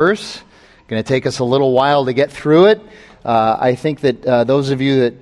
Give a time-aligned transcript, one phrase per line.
[0.00, 0.40] verse.
[0.86, 2.80] Going to take us a little while to get through it.
[3.24, 5.14] Uh, I think that uh, those of you that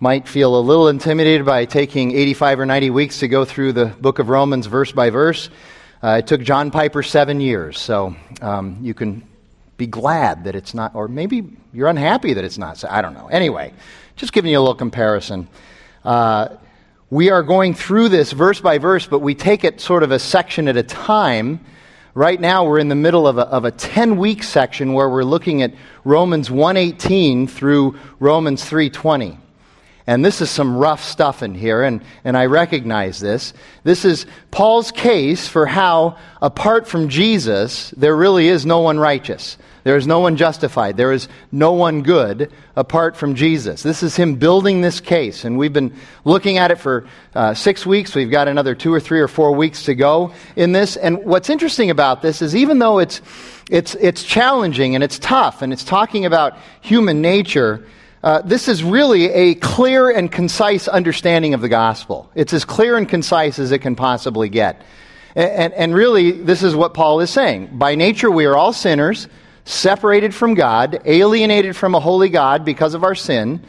[0.00, 3.84] might feel a little intimidated by taking 85 or 90 weeks to go through the
[3.84, 5.50] book of Romans verse by verse,
[6.02, 7.78] uh, it took John Piper seven years.
[7.78, 9.22] So um, you can
[9.76, 12.82] be glad that it's not, or maybe you're unhappy that it's not.
[12.86, 13.26] I don't know.
[13.26, 13.74] Anyway,
[14.16, 15.46] just giving you a little comparison.
[16.06, 16.48] Uh,
[17.10, 20.18] we are going through this verse by verse, but we take it sort of a
[20.18, 21.60] section at a time
[22.14, 25.24] Right now, we're in the middle of a, of a 10 week section where we're
[25.24, 25.72] looking at
[26.04, 29.38] Romans 118 through Romans 320.
[30.06, 33.54] And this is some rough stuff in here, and, and I recognize this.
[33.84, 39.56] This is Paul's case for how, apart from Jesus, there really is no one righteous.
[39.84, 40.96] There is no one justified.
[40.96, 43.82] There is no one good apart from Jesus.
[43.82, 45.44] This is him building this case.
[45.44, 45.94] And we've been
[46.24, 48.14] looking at it for uh, six weeks.
[48.14, 50.96] We've got another two or three or four weeks to go in this.
[50.96, 53.20] And what's interesting about this is even though it's,
[53.70, 57.84] it's, it's challenging and it's tough and it's talking about human nature,
[58.22, 62.30] uh, this is really a clear and concise understanding of the gospel.
[62.34, 64.82] It's as clear and concise as it can possibly get.
[65.34, 67.78] And, and, and really, this is what Paul is saying.
[67.78, 69.28] By nature, we are all sinners
[69.64, 73.64] separated from God, alienated from a holy God because of our sin,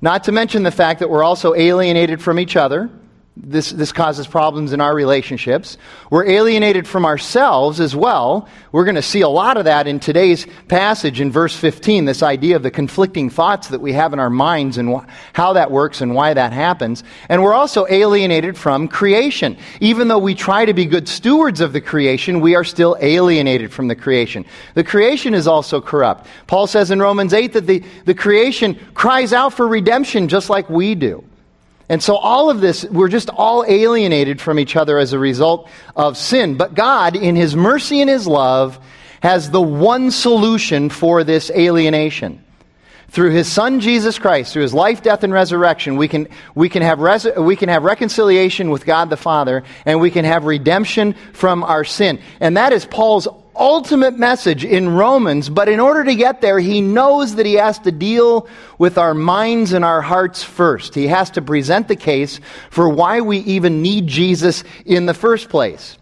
[0.00, 2.90] not to mention the fact that we're also alienated from each other
[3.36, 5.78] this, this causes problems in our relationships.
[6.10, 8.48] We're alienated from ourselves as well.
[8.72, 12.22] We're going to see a lot of that in today's passage in verse 15, this
[12.22, 15.70] idea of the conflicting thoughts that we have in our minds and wh- how that
[15.70, 17.02] works and why that happens.
[17.28, 19.56] And we're also alienated from creation.
[19.80, 23.72] Even though we try to be good stewards of the creation, we are still alienated
[23.72, 24.44] from the creation.
[24.74, 26.26] The creation is also corrupt.
[26.46, 30.68] Paul says in Romans 8 that the, the creation cries out for redemption just like
[30.68, 31.24] we do.
[31.90, 35.68] And so, all of this, we're just all alienated from each other as a result
[35.96, 36.56] of sin.
[36.56, 38.78] But God, in His mercy and His love,
[39.24, 42.44] has the one solution for this alienation.
[43.08, 46.82] Through His Son, Jesus Christ, through His life, death, and resurrection, we can, we can,
[46.82, 51.16] have, res- we can have reconciliation with God the Father, and we can have redemption
[51.32, 52.20] from our sin.
[52.38, 53.26] And that is Paul's
[53.56, 57.78] ultimate message in Romans, but in order to get there, he knows that he has
[57.80, 60.94] to deal with our minds and our hearts first.
[60.94, 62.40] He has to present the case
[62.70, 65.98] for why we even need Jesus in the first place.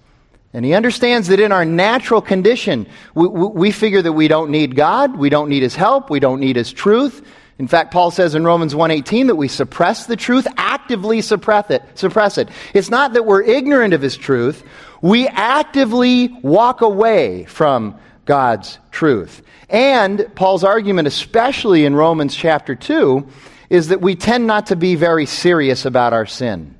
[0.53, 4.77] And he understands that in our natural condition, we, we, figure that we don't need
[4.77, 7.23] God, we don't need his help, we don't need his truth.
[7.59, 11.83] In fact, Paul says in Romans 1:18 that we suppress the truth, actively suppress it,
[11.95, 12.49] suppress it.
[12.73, 14.63] It's not that we're ignorant of his truth,
[15.01, 19.43] we actively walk away from God's truth.
[19.69, 23.27] And Paul's argument, especially in Romans chapter 2,
[23.71, 26.75] is that we tend not to be very serious about our sin.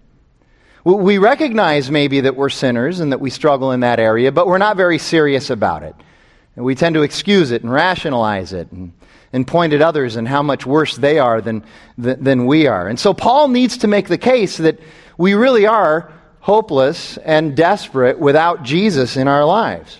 [0.85, 4.59] We recognize maybe that we're sinners and that we struggle in that area, but we're
[4.59, 5.95] not very serious about it.
[6.57, 8.93] And we tend to excuse it and rationalize it and,
[9.33, 11.63] and point at others and how much worse they are than,
[11.99, 12.89] than we are.
[12.89, 14.81] And so Paul needs to make the case that
[15.19, 16.13] we really are
[16.49, 19.99] hopeless and desperate without Jesus in our lives.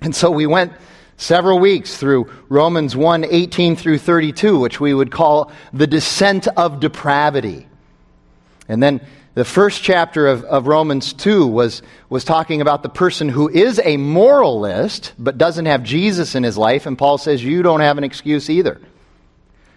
[0.00, 0.72] And so we went
[1.16, 6.78] several weeks through Romans 1 18 through 32, which we would call the descent of
[6.78, 7.66] depravity.
[8.68, 9.00] And then
[9.34, 13.80] the first chapter of, of Romans 2 was, was talking about the person who is
[13.84, 16.86] a moralist but doesn't have Jesus in his life.
[16.86, 18.80] And Paul says, You don't have an excuse either.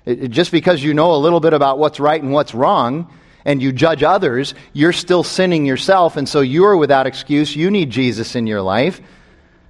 [0.05, 3.11] It, just because you know a little bit about what's right and what's wrong
[3.46, 7.56] and you judge others, you're still sinning yourself, and so you're without excuse.
[7.56, 9.02] You need Jesus in your life.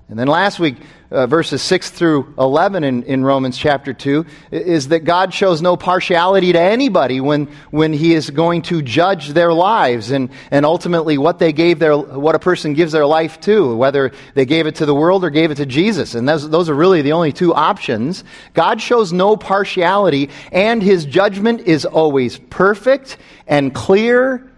[0.09, 0.78] And then last week,
[1.11, 5.75] uh, verses 6 through 11 in, in Romans chapter 2, is that God shows no
[5.75, 11.17] partiality to anybody when, when he is going to judge their lives and, and ultimately
[11.17, 14.75] what they gave their, what a person gives their life to, whether they gave it
[14.75, 16.16] to the world or gave it to Jesus.
[16.16, 18.23] And those, those are really the only two options.
[18.53, 23.17] God shows no partiality and his judgment is always perfect
[23.47, 24.49] and clear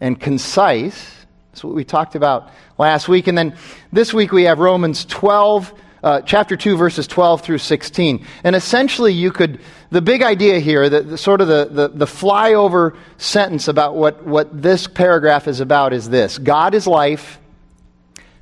[0.00, 1.16] and concise.
[1.50, 3.26] That's what we talked about last week.
[3.26, 3.56] And then
[3.92, 8.24] this week we have Romans 12 uh, chapter 2, verses 12 through 16.
[8.44, 9.60] And essentially, you could,
[9.90, 14.24] the big idea here, the, the sort of the, the, the flyover sentence about what,
[14.24, 17.38] what this paragraph is about is this God is life,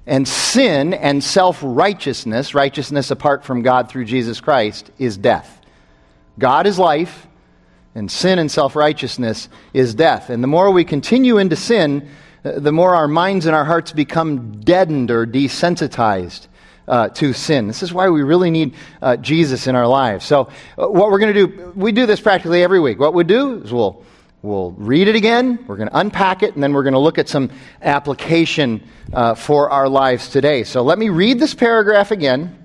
[0.06, 5.60] and sin and self righteousness, righteousness apart from God through Jesus Christ, is death.
[6.38, 7.26] God is life,
[7.94, 10.28] and sin and self righteousness is death.
[10.28, 12.10] And the more we continue into sin,
[12.44, 16.48] uh, the more our minds and our hearts become deadened or desensitized
[16.88, 17.66] uh, to sin.
[17.66, 20.24] This is why we really need uh, Jesus in our lives.
[20.24, 20.48] So,
[20.78, 22.98] uh, what we're going to do, we do this practically every week.
[22.98, 24.04] What we do is we'll,
[24.42, 27.18] we'll read it again, we're going to unpack it, and then we're going to look
[27.18, 27.50] at some
[27.82, 30.64] application uh, for our lives today.
[30.64, 32.62] So, let me read this paragraph again.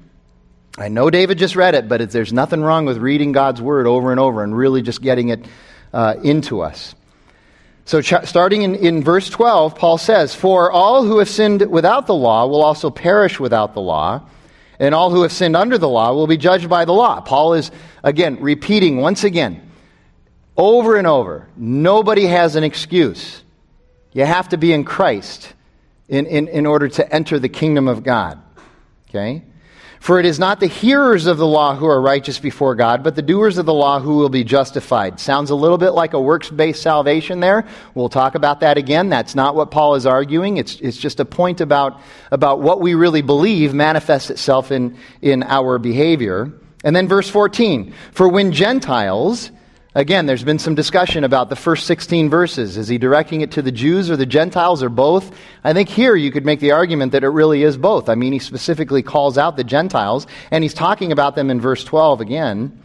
[0.77, 4.11] I know David just read it, but there's nothing wrong with reading God's word over
[4.11, 5.45] and over and really just getting it
[5.93, 6.95] uh, into us.
[7.85, 12.07] So, ch- starting in, in verse 12, Paul says, For all who have sinned without
[12.07, 14.27] the law will also perish without the law,
[14.79, 17.21] and all who have sinned under the law will be judged by the law.
[17.21, 17.71] Paul is,
[18.03, 19.69] again, repeating once again,
[20.57, 23.43] over and over, nobody has an excuse.
[24.11, 25.53] You have to be in Christ
[26.07, 28.41] in, in, in order to enter the kingdom of God.
[29.09, 29.43] Okay?
[30.01, 33.15] For it is not the hearers of the law who are righteous before God, but
[33.15, 35.19] the doers of the law who will be justified.
[35.19, 37.67] Sounds a little bit like a works based salvation there.
[37.93, 39.09] We'll talk about that again.
[39.09, 40.57] That's not what Paul is arguing.
[40.57, 42.01] It's, it's just a point about,
[42.31, 46.51] about what we really believe manifests itself in, in our behavior.
[46.83, 49.51] And then verse 14 For when Gentiles,
[49.93, 52.77] Again, there's been some discussion about the first 16 verses.
[52.77, 55.35] Is he directing it to the Jews or the Gentiles or both?
[55.65, 58.07] I think here you could make the argument that it really is both.
[58.07, 61.83] I mean, he specifically calls out the Gentiles, and he's talking about them in verse
[61.83, 62.81] 12 again.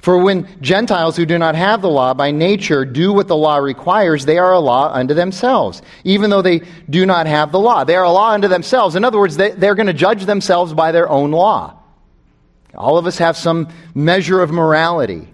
[0.00, 3.58] For when Gentiles who do not have the law by nature do what the law
[3.58, 7.84] requires, they are a law unto themselves, even though they do not have the law.
[7.84, 8.96] They are a law unto themselves.
[8.96, 11.78] In other words, they, they're going to judge themselves by their own law.
[12.74, 15.28] All of us have some measure of morality.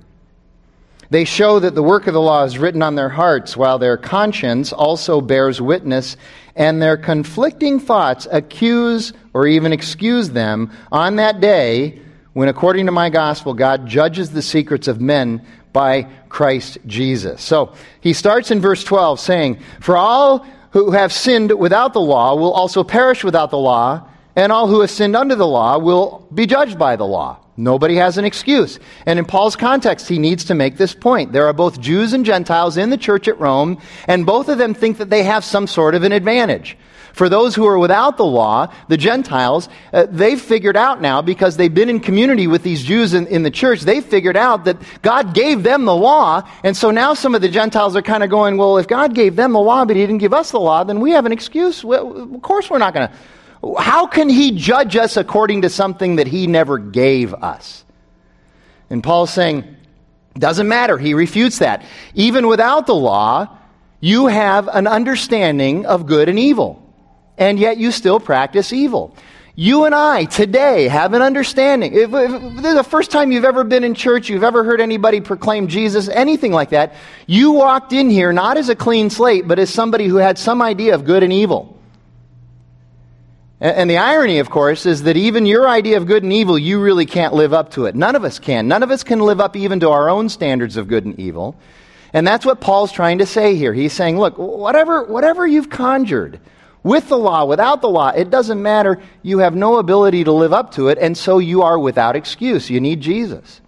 [1.12, 3.98] They show that the work of the law is written on their hearts, while their
[3.98, 6.16] conscience also bears witness,
[6.56, 12.00] and their conflicting thoughts accuse or even excuse them on that day
[12.32, 15.44] when, according to my gospel, God judges the secrets of men
[15.74, 17.42] by Christ Jesus.
[17.42, 22.36] So he starts in verse 12 saying, For all who have sinned without the law
[22.36, 26.26] will also perish without the law, and all who have sinned under the law will
[26.32, 27.38] be judged by the law.
[27.56, 28.78] Nobody has an excuse.
[29.04, 31.32] And in Paul's context, he needs to make this point.
[31.32, 34.72] There are both Jews and Gentiles in the church at Rome, and both of them
[34.72, 36.78] think that they have some sort of an advantage.
[37.12, 41.58] For those who are without the law, the Gentiles, uh, they've figured out now, because
[41.58, 44.78] they've been in community with these Jews in, in the church, they've figured out that
[45.02, 46.48] God gave them the law.
[46.64, 49.36] And so now some of the Gentiles are kind of going, well, if God gave
[49.36, 51.84] them the law, but he didn't give us the law, then we have an excuse.
[51.84, 53.14] Well, of course we're not going to
[53.78, 57.84] how can he judge us according to something that he never gave us?
[58.90, 59.76] And Paul's saying,
[60.38, 60.98] doesn't matter.
[60.98, 61.84] He refutes that.
[62.14, 63.58] Even without the law,
[64.00, 66.82] you have an understanding of good and evil,
[67.38, 69.16] and yet you still practice evil.
[69.54, 71.92] You and I today have an understanding.
[71.92, 75.68] If, if, the first time you've ever been in church, you've ever heard anybody proclaim
[75.68, 76.94] Jesus, anything like that,
[77.26, 80.62] you walked in here not as a clean slate, but as somebody who had some
[80.62, 81.78] idea of good and evil.
[83.62, 86.80] And the irony, of course, is that even your idea of good and evil, you
[86.80, 87.94] really can't live up to it.
[87.94, 88.66] None of us can.
[88.66, 91.54] None of us can live up even to our own standards of good and evil.
[92.12, 93.72] And that's what Paul's trying to say here.
[93.72, 96.40] He's saying, look, whatever, whatever you've conjured,
[96.82, 99.00] with the law, without the law, it doesn't matter.
[99.22, 102.68] You have no ability to live up to it, and so you are without excuse.
[102.68, 103.60] You need Jesus.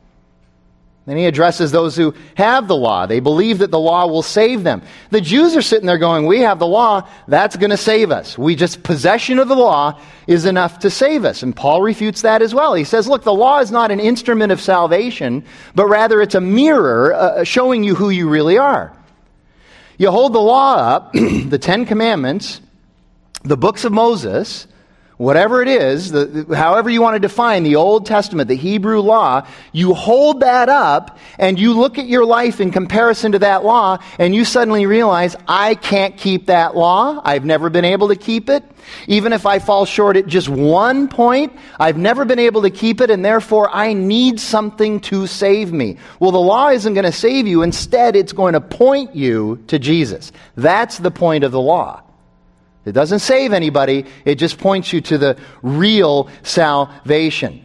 [1.06, 3.04] Then he addresses those who have the law.
[3.04, 4.80] They believe that the law will save them.
[5.10, 8.38] The Jews are sitting there going, We have the law, that's going to save us.
[8.38, 11.42] We just, possession of the law is enough to save us.
[11.42, 12.72] And Paul refutes that as well.
[12.72, 16.40] He says, Look, the law is not an instrument of salvation, but rather it's a
[16.40, 18.96] mirror uh, showing you who you really are.
[19.98, 22.62] You hold the law up, the Ten Commandments,
[23.42, 24.66] the books of Moses,
[25.16, 29.46] whatever it is, the, however you want to define the Old Testament, the Hebrew law,
[29.72, 33.98] you hold that up and you look at your life in comparison to that law
[34.18, 37.20] and you suddenly realize, I can't keep that law.
[37.24, 38.64] I've never been able to keep it.
[39.06, 43.00] Even if I fall short at just one point, I've never been able to keep
[43.00, 45.96] it and therefore I need something to save me.
[46.20, 47.62] Well, the law isn't going to save you.
[47.62, 50.32] Instead, it's going to point you to Jesus.
[50.56, 52.03] That's the point of the law.
[52.84, 57.64] It doesn't save anybody, it just points you to the real salvation.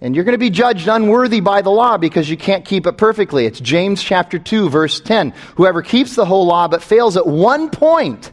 [0.00, 2.98] And you're going to be judged unworthy by the law because you can't keep it
[2.98, 3.46] perfectly.
[3.46, 5.30] It's James chapter 2 verse 10.
[5.56, 8.30] Whoever keeps the whole law but fails at one point,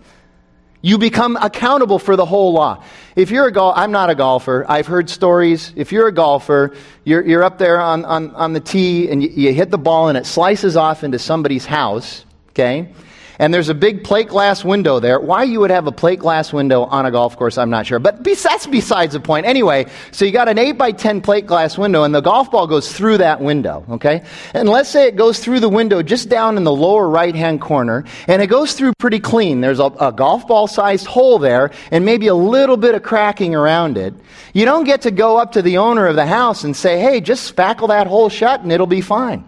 [0.82, 2.84] you become accountable for the whole law.
[3.16, 4.66] If you're a golf, I'm not a golfer.
[4.68, 5.72] I've heard stories.
[5.76, 9.30] If you're a golfer, you're, you're up there on, on, on the tee and you,
[9.30, 12.94] you hit the ball and it slices off into somebody's house, okay?
[13.42, 15.20] And there's a big plate glass window there.
[15.20, 17.98] Why you would have a plate glass window on a golf course, I'm not sure.
[17.98, 19.48] But that's besides the point.
[19.48, 22.68] Anyway, so you got an 8 by 10 plate glass window, and the golf ball
[22.68, 24.24] goes through that window, okay?
[24.54, 27.62] And let's say it goes through the window just down in the lower right hand
[27.62, 29.60] corner, and it goes through pretty clean.
[29.60, 33.56] There's a, a golf ball sized hole there, and maybe a little bit of cracking
[33.56, 34.14] around it.
[34.54, 37.22] You don't get to go up to the owner of the house and say, hey,
[37.22, 39.46] just spackle that hole shut and it'll be fine.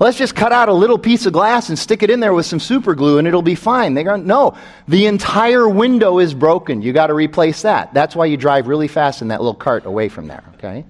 [0.00, 2.46] Let's just cut out a little piece of glass and stick it in there with
[2.46, 3.94] some super glue and it'll be fine.
[3.94, 4.56] They go, no,
[4.88, 6.82] the entire window is broken.
[6.82, 7.94] You got to replace that.
[7.94, 10.84] That's why you drive really fast in that little cart away from there, okay?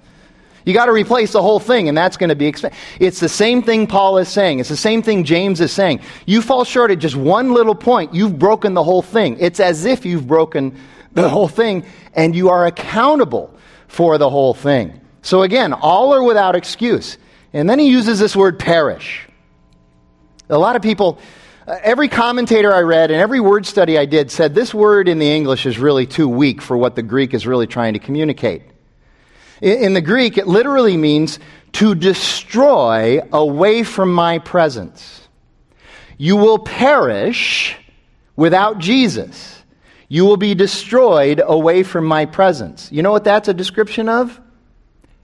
[0.64, 2.78] You got to replace the whole thing, and that's going to be expensive.
[2.98, 4.60] It's the same thing Paul is saying.
[4.60, 6.00] It's the same thing James is saying.
[6.24, 9.36] You fall short at just one little point, you've broken the whole thing.
[9.38, 10.74] It's as if you've broken
[11.12, 11.84] the whole thing,
[12.14, 13.54] and you are accountable
[13.88, 14.98] for the whole thing.
[15.20, 17.18] So again, all are without excuse.
[17.54, 19.28] And then he uses this word perish.
[20.50, 21.20] A lot of people,
[21.68, 25.20] uh, every commentator I read and every word study I did said this word in
[25.20, 28.62] the English is really too weak for what the Greek is really trying to communicate.
[29.62, 31.38] In the Greek, it literally means
[31.74, 35.28] to destroy away from my presence.
[36.18, 37.76] You will perish
[38.34, 39.62] without Jesus.
[40.08, 42.90] You will be destroyed away from my presence.
[42.90, 44.40] You know what that's a description of?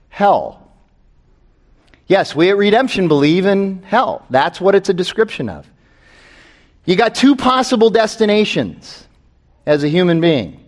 [0.07, 0.60] Hell.
[2.11, 4.25] Yes, we at Redemption believe in hell.
[4.29, 5.65] That's what it's a description of.
[6.83, 9.07] You got two possible destinations
[9.65, 10.59] as a human being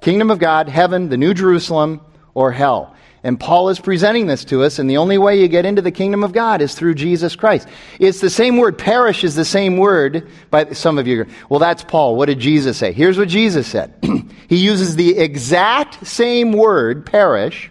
[0.00, 2.00] kingdom of God, heaven, the New Jerusalem,
[2.34, 2.96] or hell.
[3.22, 5.92] And Paul is presenting this to us, and the only way you get into the
[5.92, 7.68] kingdom of God is through Jesus Christ.
[8.00, 8.76] It's the same word.
[8.76, 10.28] Perish is the same word.
[10.50, 12.16] By some of you, well, that's Paul.
[12.16, 12.90] What did Jesus say?
[12.92, 13.94] Here's what Jesus said.
[14.48, 17.70] he uses the exact same word, perish,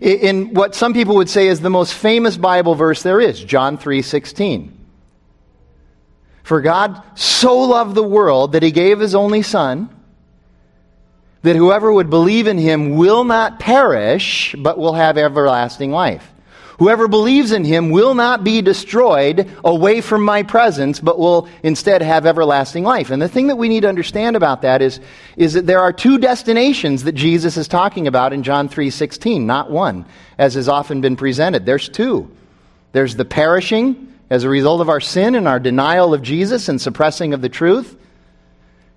[0.00, 3.78] in what some people would say is the most famous Bible verse there is, John
[3.78, 4.72] 3:16.
[6.42, 9.88] For God so loved the world that he gave his only son
[11.42, 16.32] that whoever would believe in him will not perish, but will have everlasting life.
[16.78, 22.02] Whoever believes in him will not be destroyed away from my presence, but will instead
[22.02, 23.10] have everlasting life.
[23.10, 25.00] And the thing that we need to understand about that is,
[25.38, 29.70] is that there are two destinations that Jesus is talking about in John 3.16, not
[29.70, 30.04] one,
[30.36, 31.64] as has often been presented.
[31.64, 32.30] There's two.
[32.92, 36.80] There's the perishing as a result of our sin and our denial of Jesus and
[36.80, 37.96] suppressing of the truth.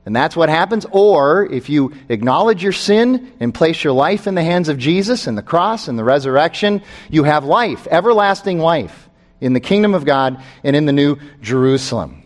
[0.09, 0.87] And that's what happens.
[0.89, 5.27] Or if you acknowledge your sin and place your life in the hands of Jesus
[5.27, 9.07] and the cross and the resurrection, you have life, everlasting life
[9.39, 12.23] in the kingdom of God and in the new Jerusalem.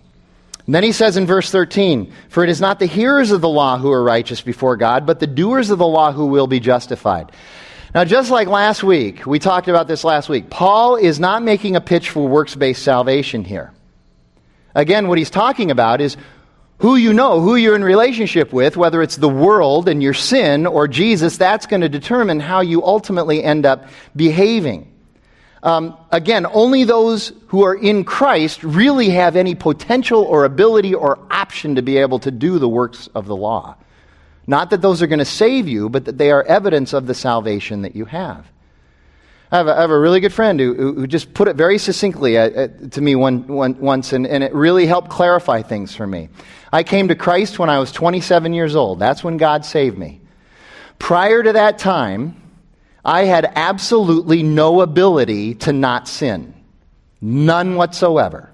[0.66, 3.50] And then he says in verse 13, For it is not the hearers of the
[3.50, 6.62] law who are righteous before God, but the doers of the law who will be
[6.62, 7.34] justified.
[7.94, 11.76] Now, just like last week, we talked about this last week, Paul is not making
[11.76, 13.74] a pitch for works based salvation here.
[14.74, 16.16] Again, what he's talking about is
[16.84, 20.68] who you know, who you're in relationship with, whether it's the world and your sin
[20.68, 24.92] or Jesus, that's going to determine how you ultimately end up behaving.
[25.64, 31.20] Um, again, only those who are in Christ really have any potential or ability or
[31.32, 33.78] option to be able to do the works of the law.
[34.46, 37.14] Not that those are going to save you, but that they are evidence of the
[37.14, 38.46] salvation that you have.
[39.54, 41.78] I have a, I have a really good friend who, who just put it very
[41.78, 45.96] succinctly uh, uh, to me one, one, once, and, and it really helped clarify things
[45.96, 46.30] for me.
[46.72, 48.98] I came to Christ when I was 27 years old.
[48.98, 50.22] That's when God saved me.
[50.98, 52.42] Prior to that time,
[53.06, 56.56] I had absolutely no ability to not sin.
[57.22, 58.50] None whatsoever.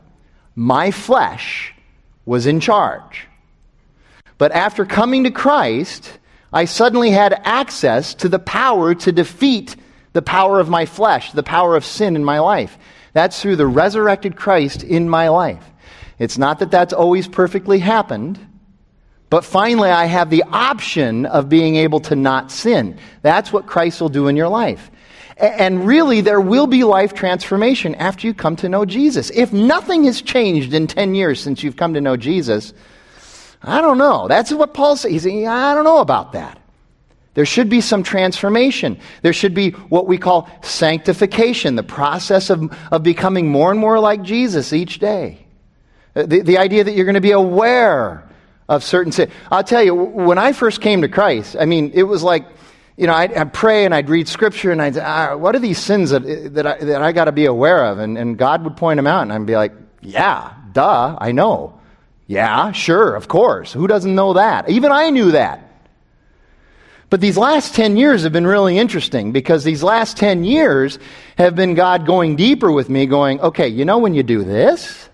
[0.54, 1.74] My flesh
[2.26, 3.26] was in charge.
[4.38, 6.20] But after coming to Christ,
[6.52, 9.78] I suddenly had access to the power to defeat
[10.14, 12.78] the power of my flesh, the power of sin in my life.
[13.14, 15.64] That's through the resurrected Christ in my life.
[16.18, 18.40] It's not that that's always perfectly happened,
[19.30, 22.98] but finally I have the option of being able to not sin.
[23.22, 24.92] That's what Christ will do in your life.
[25.38, 29.30] And really, there will be life transformation after you come to know Jesus.
[29.30, 32.74] If nothing has changed in 10 years since you've come to know Jesus,
[33.64, 34.28] I don't know.
[34.28, 35.12] That's what Paul says.
[35.12, 36.62] He's I don't know about that.
[37.40, 39.00] There should be some transformation.
[39.22, 43.98] There should be what we call sanctification, the process of, of becoming more and more
[43.98, 45.48] like Jesus each day.
[46.18, 48.30] Uh, the, the idea that you're going to be aware
[48.68, 49.32] of certain sin.
[49.50, 52.46] I'll tell you, when I first came to Christ, I mean, it was like,
[52.98, 55.60] you know, I'd, I'd pray and I'd read scripture and I'd say, ah, what are
[55.60, 56.24] these sins that,
[56.56, 58.00] that I, that I got to be aware of?
[58.00, 61.80] And, and God would point them out and I'd be like, yeah, duh, I know.
[62.28, 63.72] Yeah, sure, of course.
[63.72, 64.70] Who doesn't know that?
[64.70, 65.69] Even I knew that.
[67.10, 71.00] But these last 10 years have been really interesting because these last 10 years
[71.38, 75.10] have been God going deeper with me, going, okay, you know when you do this?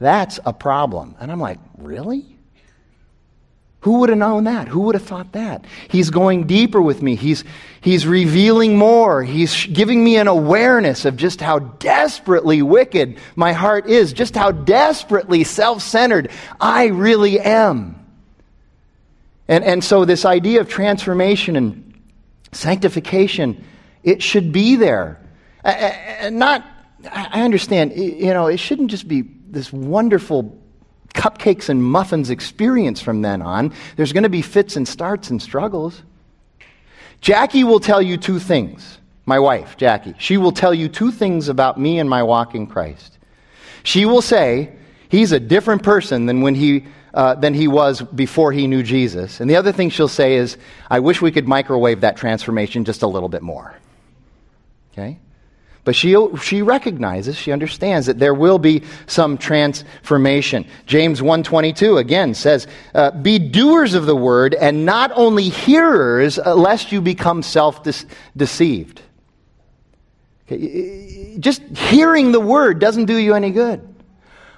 [0.00, 1.14] That's a problem.
[1.20, 2.26] And I'm like, really?
[3.82, 4.68] Who would have known that?
[4.68, 5.64] Who would have thought that?
[5.88, 7.14] He's going deeper with me.
[7.14, 7.44] He's,
[7.80, 9.22] he's revealing more.
[9.22, 14.50] He's giving me an awareness of just how desperately wicked my heart is, just how
[14.50, 16.30] desperately self centered
[16.60, 17.99] I really am.
[19.50, 22.00] And, and so, this idea of transformation and
[22.52, 23.64] sanctification,
[24.04, 25.20] it should be there.
[25.64, 26.64] And not,
[27.10, 30.56] I understand, you know, it shouldn't just be this wonderful
[31.14, 33.72] cupcakes and muffins experience from then on.
[33.96, 36.00] There's going to be fits and starts and struggles.
[37.20, 38.98] Jackie will tell you two things.
[39.26, 42.68] My wife, Jackie, she will tell you two things about me and my walk in
[42.68, 43.18] Christ.
[43.82, 44.76] She will say,
[45.08, 49.40] He's a different person than when he uh, than he was before he knew Jesus.
[49.40, 50.56] And the other thing she'll say is,
[50.88, 53.74] I wish we could microwave that transformation just a little bit more.
[54.92, 55.18] Okay?
[55.84, 60.66] But she, she recognizes, she understands that there will be some transformation.
[60.86, 66.54] James 1.22 again says, uh, Be doers of the word and not only hearers, uh,
[66.54, 69.00] lest you become self-deceived.
[70.46, 71.36] Okay?
[71.40, 73.89] Just hearing the word doesn't do you any good.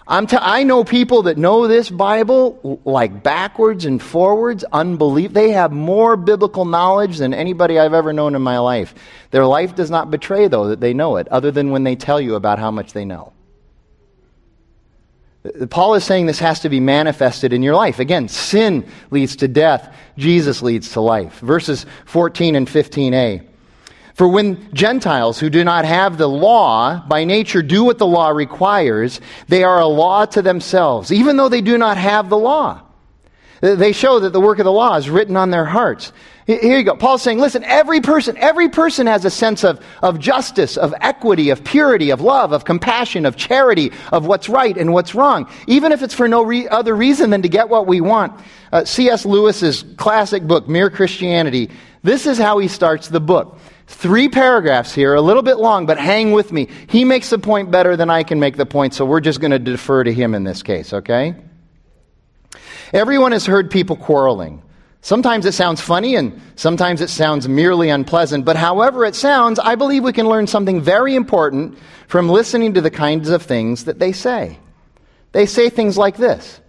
[0.07, 5.33] I'm t- I know people that know this Bible like backwards and forwards, unbelief.
[5.33, 8.95] They have more biblical knowledge than anybody I've ever known in my life.
[9.31, 12.21] Their life does not betray, though, that they know it, other than when they tell
[12.21, 13.33] you about how much they know.
[15.71, 17.99] Paul is saying this has to be manifested in your life.
[17.99, 21.39] Again, sin leads to death, Jesus leads to life.
[21.41, 23.47] Verses 14 and 15a.
[24.15, 28.29] For when Gentiles who do not have the law by nature do what the law
[28.29, 32.83] requires, they are a law to themselves, even though they do not have the law.
[33.63, 36.13] They show that the work of the law is written on their hearts.
[36.47, 36.97] Here you go.
[36.97, 41.51] Paul's saying, listen, every person, every person has a sense of, of justice, of equity,
[41.51, 45.93] of purity, of love, of compassion, of charity, of what's right and what's wrong, even
[45.93, 48.33] if it's for no re- other reason than to get what we want.
[48.73, 49.25] Uh, C.S.
[49.25, 51.71] Lewis's classic book, Mere Christianity,
[52.03, 53.59] this is how he starts the book.
[53.93, 56.69] Three paragraphs here, a little bit long, but hang with me.
[56.89, 59.53] He makes the point better than I can make the point, so we're just going
[59.53, 61.37] to defer to him in this case, okay?
[62.93, 64.63] Everyone has heard people quarreling.
[65.03, 69.75] Sometimes it sounds funny and sometimes it sounds merely unpleasant, but however it sounds, I
[69.75, 73.99] believe we can learn something very important from listening to the kinds of things that
[73.99, 74.59] they say.
[75.33, 76.61] They say things like this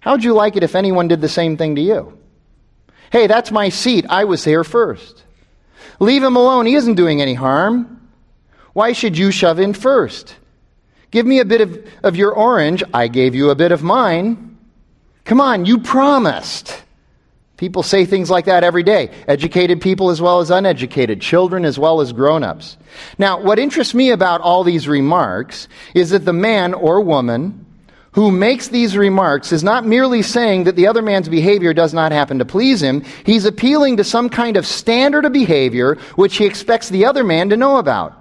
[0.00, 2.18] How'd you like it if anyone did the same thing to you?
[3.10, 4.06] Hey, that's my seat.
[4.08, 5.24] I was here first.
[6.00, 6.66] Leave him alone.
[6.66, 8.08] He isn't doing any harm.
[8.72, 10.36] Why should you shove in first?
[11.10, 12.82] Give me a bit of, of your orange.
[12.92, 14.58] I gave you a bit of mine.
[15.24, 16.82] Come on, you promised.
[17.56, 19.10] People say things like that every day.
[19.26, 22.76] Educated people as well as uneducated, children as well as grown ups.
[23.18, 27.66] Now, what interests me about all these remarks is that the man or woman
[28.12, 32.12] who makes these remarks is not merely saying that the other man's behavior does not
[32.12, 36.46] happen to please him, he's appealing to some kind of standard of behavior which he
[36.46, 38.14] expects the other man to know about.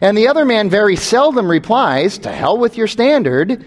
[0.00, 3.64] And the other man very seldom replies, To hell with your standard.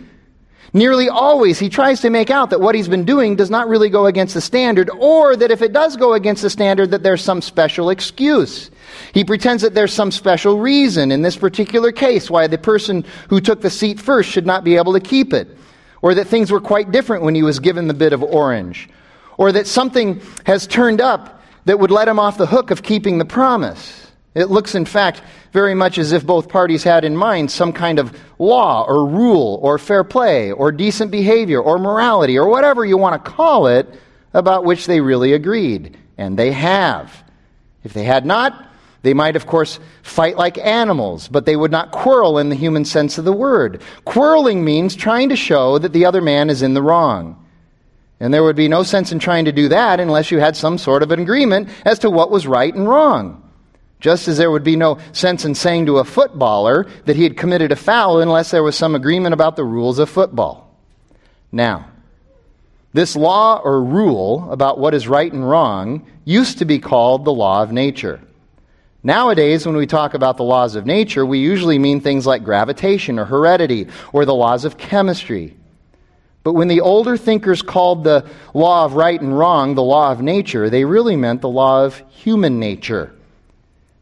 [0.74, 3.90] Nearly always, he tries to make out that what he's been doing does not really
[3.90, 7.22] go against the standard, or that if it does go against the standard, that there's
[7.22, 8.70] some special excuse.
[9.14, 13.40] He pretends that there's some special reason in this particular case why the person who
[13.40, 15.58] took the seat first should not be able to keep it,
[16.02, 18.90] or that things were quite different when he was given the bit of orange,
[19.38, 23.18] or that something has turned up that would let him off the hook of keeping
[23.18, 24.07] the promise.
[24.38, 27.98] It looks, in fact, very much as if both parties had in mind some kind
[27.98, 32.98] of law or rule or fair play or decent behavior or morality or whatever you
[32.98, 33.88] want to call it
[34.36, 35.98] about which they really agreed.
[36.20, 37.24] And they have.
[37.84, 38.70] If they had not,
[39.02, 42.86] they might, of course, fight like animals, but they would not quarrel in the human
[42.86, 43.82] sense of the word.
[44.06, 47.44] Quarreling means trying to show that the other man is in the wrong.
[48.20, 50.78] And there would be no sense in trying to do that unless you had some
[50.78, 53.44] sort of an agreement as to what was right and wrong.
[54.00, 57.38] Just as there would be no sense in saying to a footballer that he had
[57.38, 60.72] committed a foul unless there was some agreement about the rules of football.
[61.52, 61.88] Now,
[62.94, 67.34] this law or rule about what is right and wrong used to be called the
[67.34, 68.22] law of nature.
[69.04, 73.20] Nowadays, when we talk about the laws of nature, we usually mean things like gravitation
[73.20, 75.56] or heredity or the laws of chemistry.
[76.44, 80.22] But when the older thinkers called the law of right and wrong the law of
[80.22, 83.14] nature, they really meant the law of human nature.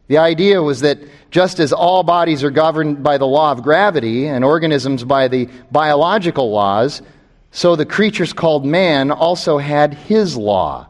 [0.08, 0.98] The idea was that
[1.30, 5.48] just as all bodies are governed by the law of gravity and organisms by the
[5.70, 7.02] biological laws,
[7.50, 10.88] so the creatures called man also had his law.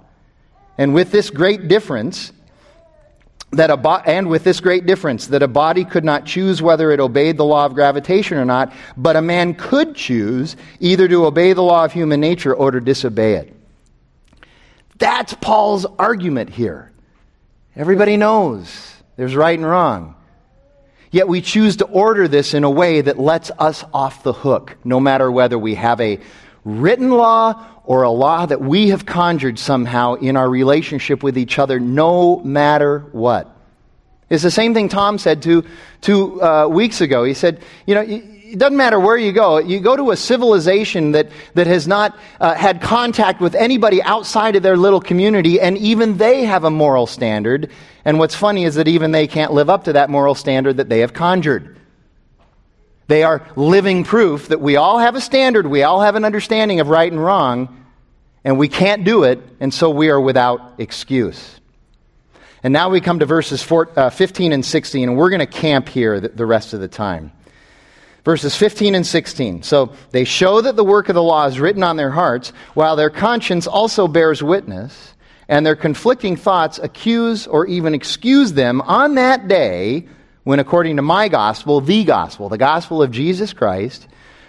[0.77, 2.33] And with this great difference,
[3.53, 6.91] that a bo- and with this great difference that a body could not choose whether
[6.91, 11.25] it obeyed the law of gravitation or not, but a man could choose either to
[11.25, 13.55] obey the law of human nature or to disobey it.
[14.99, 16.93] That's Paul's argument here.
[17.77, 20.15] Everybody knows there's right and wrong.
[21.11, 24.77] Yet we choose to order this in a way that lets us off the hook,
[24.85, 26.21] no matter whether we have a
[26.65, 31.59] written law or a law that we have conjured somehow in our relationship with each
[31.59, 33.57] other, no matter what.
[34.29, 35.65] It's the same thing Tom said two,
[36.01, 37.23] two uh, weeks ago.
[37.23, 38.03] He said, you know,
[38.49, 39.59] it doesn't matter where you go.
[39.59, 44.55] You go to a civilization that, that has not uh, had contact with anybody outside
[44.55, 47.71] of their little community, and even they have a moral standard.
[48.05, 50.89] And what's funny is that even they can't live up to that moral standard that
[50.89, 51.77] they have conjured.
[53.09, 56.79] They are living proof that we all have a standard, we all have an understanding
[56.79, 57.85] of right and wrong,
[58.45, 61.61] and we can't do it, and so we are without excuse.
[62.63, 65.47] And now we come to verses four, uh, 15 and 16, and we're going to
[65.47, 67.33] camp here the, the rest of the time.
[68.27, 69.63] Verses 15 and 16.
[69.63, 72.97] So they show that the work of the law is written on their hearts, while
[72.97, 75.15] their conscience also bears witness,
[75.49, 80.09] and their conflicting thoughts accuse or even excuse them on that day
[80.43, 84.09] when, according to my gospel, the gospel, the gospel of Jesus Christ,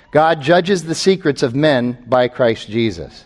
[0.09, 3.25] God judges the secrets of men by Christ Jesus.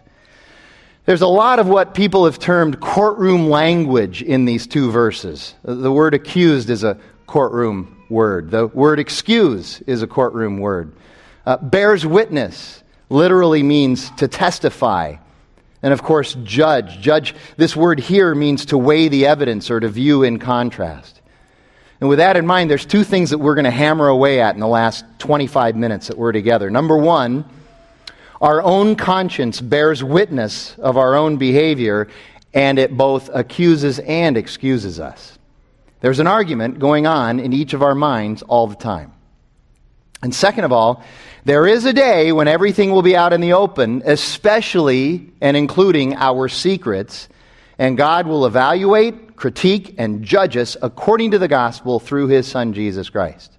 [1.06, 5.56] There's a lot of what people have termed courtroom language in these two verses.
[5.64, 10.94] The word accused is a courtroom word, the word excuse is a courtroom word.
[11.46, 15.16] Uh, bears witness literally means to testify.
[15.82, 17.00] And of course, judge.
[17.02, 21.22] Judge, this word here means to weigh the evidence or to view in contrast.
[22.00, 24.56] And with that in mind, there's two things that we're going to hammer away at
[24.56, 26.70] in the last 25 minutes that we're together.
[26.70, 27.46] Number one,
[28.42, 32.08] our own conscience bears witness of our own behavior,
[32.56, 35.38] and it both accuses and excuses us.
[36.02, 39.14] There's an argument going on in each of our minds all the time.
[40.24, 41.04] And second of all,
[41.46, 46.16] there is a day when everything will be out in the open, especially and including
[46.16, 47.28] our secrets,
[47.80, 52.74] and God will evaluate, critique, and judge us according to the gospel through his Son,
[52.74, 53.58] Jesus Christ.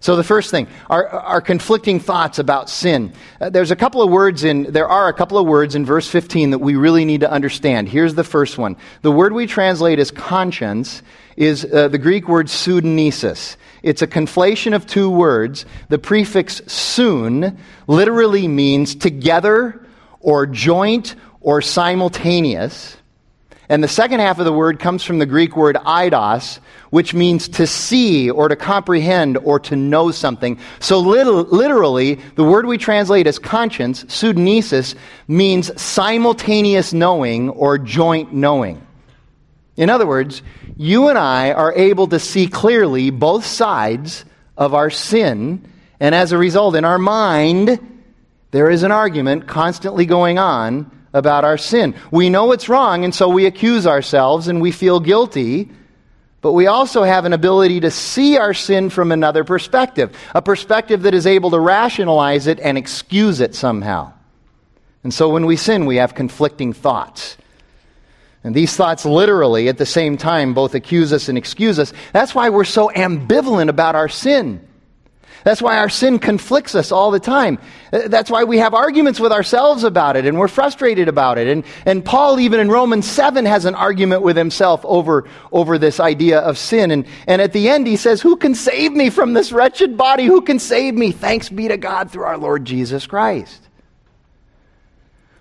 [0.00, 3.12] So the first thing, our, our conflicting thoughts about sin.
[3.38, 6.08] Uh, there's a couple of words in, there are a couple of words in verse
[6.08, 7.86] 15 that we really need to understand.
[7.86, 8.78] Here's the first one.
[9.02, 11.02] The word we translate as conscience
[11.40, 13.56] is uh, the Greek word suneidesis.
[13.82, 15.64] It's a conflation of two words.
[15.88, 19.86] The prefix soon literally means together
[20.20, 22.94] or joint or simultaneous.
[23.70, 26.58] And the second half of the word comes from the Greek word eidos,
[26.90, 30.58] which means to see or to comprehend or to know something.
[30.78, 34.94] So literally, the word we translate as conscience, suneidesis,
[35.26, 38.86] means simultaneous knowing or joint knowing.
[39.80, 40.42] In other words,
[40.76, 45.66] you and I are able to see clearly both sides of our sin,
[45.98, 47.80] and as a result, in our mind,
[48.50, 51.94] there is an argument constantly going on about our sin.
[52.10, 55.70] We know it's wrong, and so we accuse ourselves and we feel guilty.
[56.42, 61.02] But we also have an ability to see our sin from another perspective, a perspective
[61.02, 64.12] that is able to rationalize it and excuse it somehow.
[65.04, 67.38] And so when we sin, we have conflicting thoughts.
[68.42, 71.92] And these thoughts literally, at the same time, both accuse us and excuse us.
[72.12, 74.66] That's why we're so ambivalent about our sin.
[75.44, 77.58] That's why our sin conflicts us all the time.
[77.90, 81.48] That's why we have arguments with ourselves about it and we're frustrated about it.
[81.48, 85.98] And, and Paul, even in Romans 7, has an argument with himself over, over this
[85.98, 86.90] idea of sin.
[86.90, 90.26] And, and at the end, he says, Who can save me from this wretched body?
[90.26, 91.12] Who can save me?
[91.12, 93.66] Thanks be to God through our Lord Jesus Christ.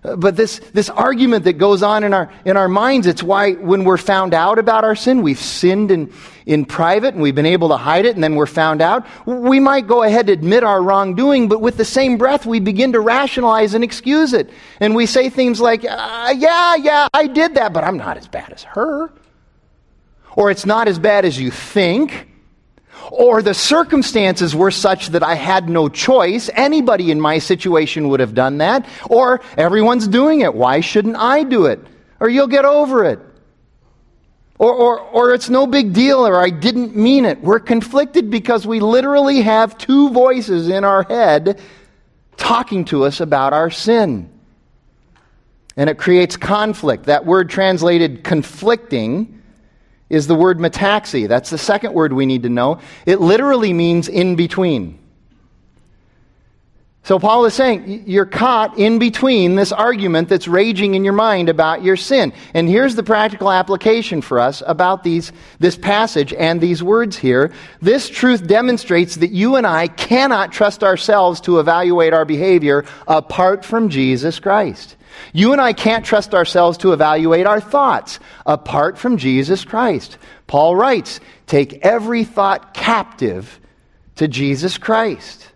[0.01, 3.83] But this, this argument that goes on in our, in our minds, it's why when
[3.83, 6.13] we're found out about our sin, we've sinned in,
[6.45, 9.05] in private and we've been able to hide it and then we're found out.
[9.25, 12.93] We might go ahead and admit our wrongdoing, but with the same breath, we begin
[12.93, 14.49] to rationalize and excuse it.
[14.79, 18.27] And we say things like, uh, yeah, yeah, I did that, but I'm not as
[18.27, 19.12] bad as her.
[20.38, 22.28] Or it's not as bad as you think
[23.11, 26.49] or the circumstances were such that I had no choice.
[26.53, 28.87] Anybody in my situation would have done that.
[29.09, 30.53] Or everyone's doing it.
[30.53, 31.79] Why shouldn't I do it?
[32.19, 33.19] Or you'll get over it.
[34.57, 37.41] Or, or, or it's no big deal, or I didn't mean it.
[37.41, 41.61] We're conflicted because we literally have two voices in our head
[42.35, 44.29] talking to us about our sin.
[45.77, 47.05] And it creates conflict.
[47.05, 49.38] That word translated conflicting
[50.09, 51.27] is the word metaxi.
[51.27, 52.79] That's the second word we need to know.
[53.05, 54.99] It literally means in between.
[57.03, 61.49] So Paul is saying you're caught in between this argument that's raging in your mind
[61.49, 62.33] about your sin.
[62.53, 67.51] And here's the practical application for us about these, this passage and these words here.
[67.81, 73.65] This truth demonstrates that you and I cannot trust ourselves to evaluate our behavior apart
[73.65, 74.95] from Jesus Christ.
[75.34, 80.17] You and I can't trust ourselves to evaluate our thoughts apart from Jesus Christ.
[80.47, 83.60] Paul writes, Take every thought captive
[84.15, 85.47] to Jesus Christ.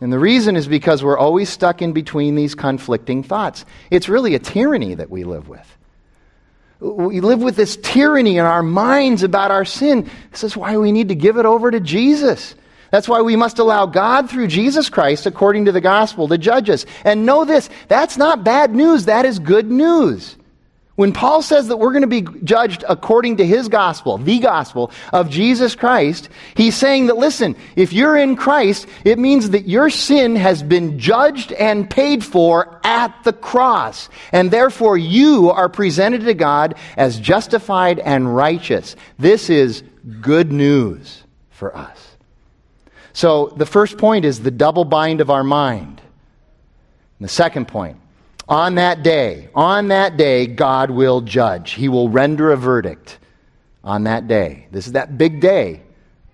[0.00, 3.64] And the reason is because we're always stuck in between these conflicting thoughts.
[3.90, 5.76] It's really a tyranny that we live with.
[6.80, 10.10] We live with this tyranny in our minds about our sin.
[10.30, 12.54] This is why we need to give it over to Jesus.
[12.90, 16.70] That's why we must allow God through Jesus Christ, according to the gospel, to judge
[16.70, 16.86] us.
[17.04, 20.36] And know this that's not bad news, that is good news.
[20.96, 24.90] When Paul says that we're going to be judged according to his gospel, the gospel
[25.12, 29.90] of Jesus Christ, he's saying that, listen, if you're in Christ, it means that your
[29.90, 34.08] sin has been judged and paid for at the cross.
[34.32, 38.96] And therefore, you are presented to God as justified and righteous.
[39.18, 39.82] This is
[40.22, 42.05] good news for us.
[43.16, 46.02] So, the first point is the double bind of our mind.
[47.18, 47.96] And the second point,
[48.46, 51.70] on that day, on that day, God will judge.
[51.70, 53.18] He will render a verdict
[53.82, 54.66] on that day.
[54.70, 55.80] This is that big day.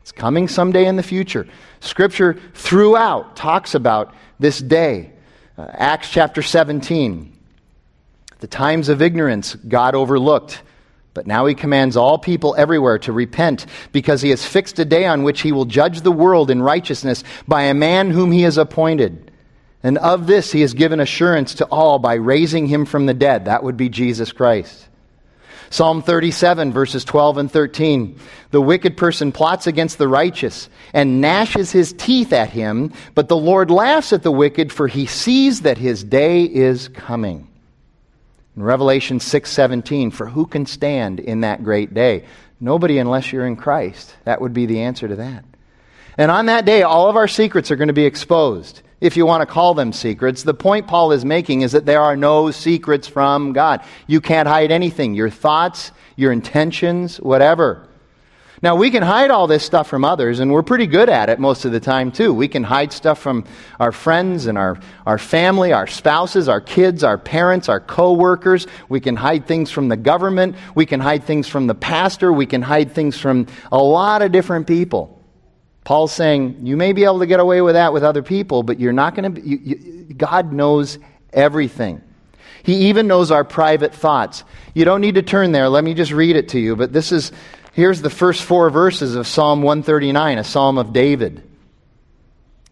[0.00, 1.46] It's coming someday in the future.
[1.78, 5.12] Scripture throughout talks about this day.
[5.56, 7.32] Uh, Acts chapter 17.
[8.40, 10.62] The times of ignorance God overlooked,
[11.14, 15.06] but now he commands all people everywhere to repent because he has fixed a day
[15.06, 18.56] on which he will judge the world in righteousness by a man whom he has
[18.56, 19.30] appointed.
[19.82, 23.44] And of this he has given assurance to all by raising him from the dead.
[23.44, 24.88] That would be Jesus Christ.
[25.70, 28.18] Psalm 37, verses 12 and 13.
[28.50, 33.36] The wicked person plots against the righteous and gnashes his teeth at him, but the
[33.36, 37.48] Lord laughs at the wicked, for he sees that his day is coming.
[38.56, 42.24] In Revelation 6:17, for who can stand in that great day?
[42.60, 44.14] Nobody unless you're in Christ.
[44.24, 45.44] That would be the answer to that.
[46.18, 49.24] And on that day, all of our secrets are going to be exposed if you
[49.24, 50.42] want to call them secrets.
[50.42, 53.80] The point Paul is making is that there are no secrets from God.
[54.06, 57.88] You can't hide anything your thoughts, your intentions, whatever.
[58.62, 61.40] Now, we can hide all this stuff from others, and we're pretty good at it
[61.40, 62.32] most of the time, too.
[62.32, 63.44] We can hide stuff from
[63.80, 68.68] our friends and our, our family, our spouses, our kids, our parents, our coworkers.
[68.88, 70.54] We can hide things from the government.
[70.76, 72.32] We can hide things from the pastor.
[72.32, 75.20] We can hide things from a lot of different people.
[75.82, 78.78] Paul's saying, you may be able to get away with that with other people, but
[78.78, 80.14] you're not going to.
[80.14, 81.00] God knows
[81.32, 82.00] everything.
[82.62, 84.44] He even knows our private thoughts.
[84.72, 85.68] You don't need to turn there.
[85.68, 86.76] Let me just read it to you.
[86.76, 87.32] But this is,
[87.72, 91.42] here's the first four verses of Psalm 139, a psalm of David.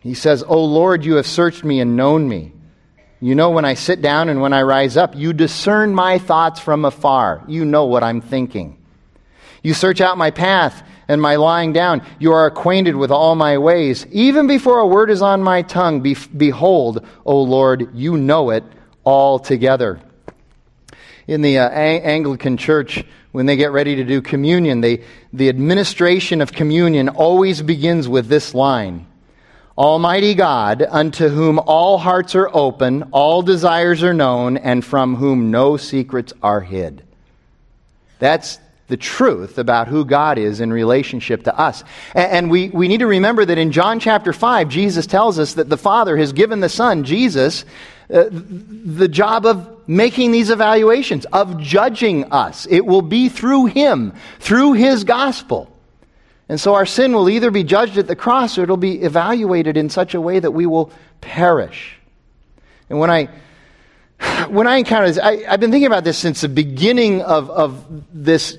[0.00, 2.52] He says, O Lord, you have searched me and known me.
[3.20, 5.14] You know when I sit down and when I rise up.
[5.14, 7.44] You discern my thoughts from afar.
[7.46, 8.78] You know what I'm thinking.
[9.62, 12.02] You search out my path and my lying down.
[12.18, 14.06] You are acquainted with all my ways.
[14.10, 18.64] Even before a word is on my tongue, be- behold, O Lord, you know it
[19.04, 20.00] altogether.
[21.26, 25.48] In the uh, a- Anglican Church, when they get ready to do communion, they, the
[25.48, 29.06] administration of communion always begins with this line
[29.78, 35.50] Almighty God, unto whom all hearts are open, all desires are known, and from whom
[35.50, 37.02] no secrets are hid.
[38.18, 41.82] That's the truth about who God is in relationship to us.
[42.14, 45.70] And we, we need to remember that in John chapter 5, Jesus tells us that
[45.70, 47.64] the Father has given the Son, Jesus,
[48.12, 52.66] uh, the job of making these evaluations, of judging us.
[52.70, 55.70] It will be through Him, through His gospel.
[56.48, 59.76] And so our sin will either be judged at the cross or it'll be evaluated
[59.76, 61.96] in such a way that we will perish.
[62.88, 63.28] And when I
[64.48, 67.84] when I encounter this, I, have been thinking about this since the beginning of, of
[68.12, 68.58] this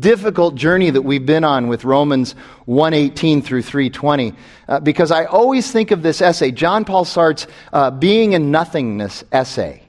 [0.00, 2.32] difficult journey that we've been on with Romans
[2.66, 4.34] 118 through 320
[4.66, 9.24] uh, because I always think of this essay, John Paul Sartre's uh, Being and Nothingness
[9.30, 9.82] essay.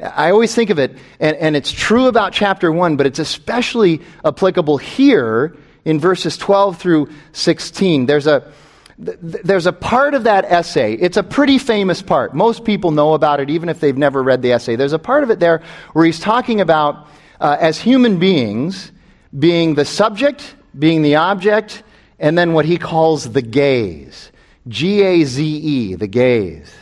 [0.00, 4.00] I always think of it, and, and it's true about chapter 1, but it's especially
[4.24, 8.06] applicable here in verses 12 through 16.
[8.06, 8.52] There's a,
[8.98, 12.34] there's a part of that essay, it's a pretty famous part.
[12.34, 14.76] Most people know about it, even if they've never read the essay.
[14.76, 15.62] There's a part of it there
[15.92, 17.08] where he's talking about,
[17.40, 18.91] uh, as human beings,
[19.38, 21.82] being the subject, being the object,
[22.18, 24.30] and then what he calls the gaze.
[24.68, 26.72] G A Z E, the gaze.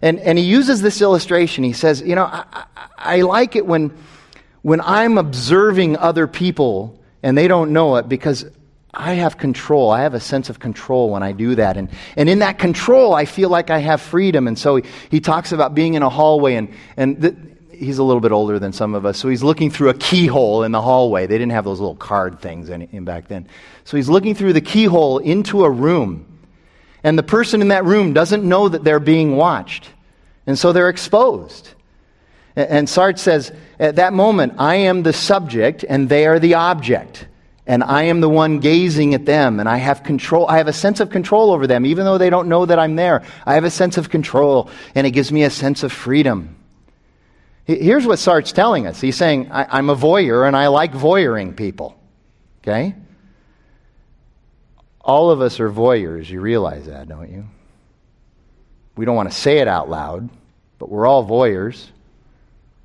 [0.00, 1.64] And, and he uses this illustration.
[1.64, 2.64] He says, You know, I,
[2.96, 3.92] I, like it when,
[4.62, 8.44] when I'm observing other people and they don't know it because
[8.92, 9.90] I have control.
[9.90, 11.76] I have a sense of control when I do that.
[11.76, 14.46] And, and in that control, I feel like I have freedom.
[14.46, 18.20] And so he, he talks about being in a hallway and, and he's a little
[18.20, 21.26] bit older than some of us, so he's looking through a keyhole in the hallway.
[21.26, 23.48] They didn't have those little card things in, in back then.
[23.84, 26.26] So he's looking through the keyhole into a room.
[27.02, 29.90] And the person in that room doesn't know that they're being watched.
[30.46, 31.70] And so they're exposed.
[32.56, 37.26] And Sartre says, at that moment, I am the subject and they are the object.
[37.66, 40.46] And I am the one gazing at them, and I have control.
[40.48, 42.94] I have a sense of control over them, even though they don't know that I'm
[42.94, 43.22] there.
[43.46, 46.56] I have a sense of control, and it gives me a sense of freedom.
[47.66, 49.00] Here's what Sartre's telling us.
[49.00, 51.98] He's saying, I, am a voyeur and I like voyeuring people.
[52.62, 52.94] Okay?
[55.00, 56.28] All of us are voyeurs.
[56.28, 57.44] You realize that, don't you?
[58.96, 60.28] We don't want to say it out loud,
[60.78, 61.88] but we're all voyeurs.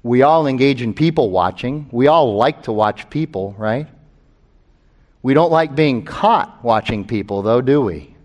[0.01, 1.89] We all engage in people watching.
[1.91, 3.87] We all like to watch people, right?
[5.21, 8.15] We don't like being caught watching people, though, do we?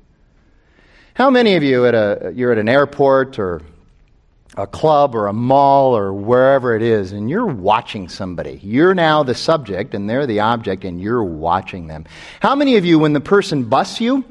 [1.14, 3.62] How many of you at a you're at an airport or
[4.56, 8.60] a club or a mall or wherever it is and you're watching somebody.
[8.62, 12.04] You're now the subject and they're the object and you're watching them.
[12.40, 14.24] How many of you when the person busts you,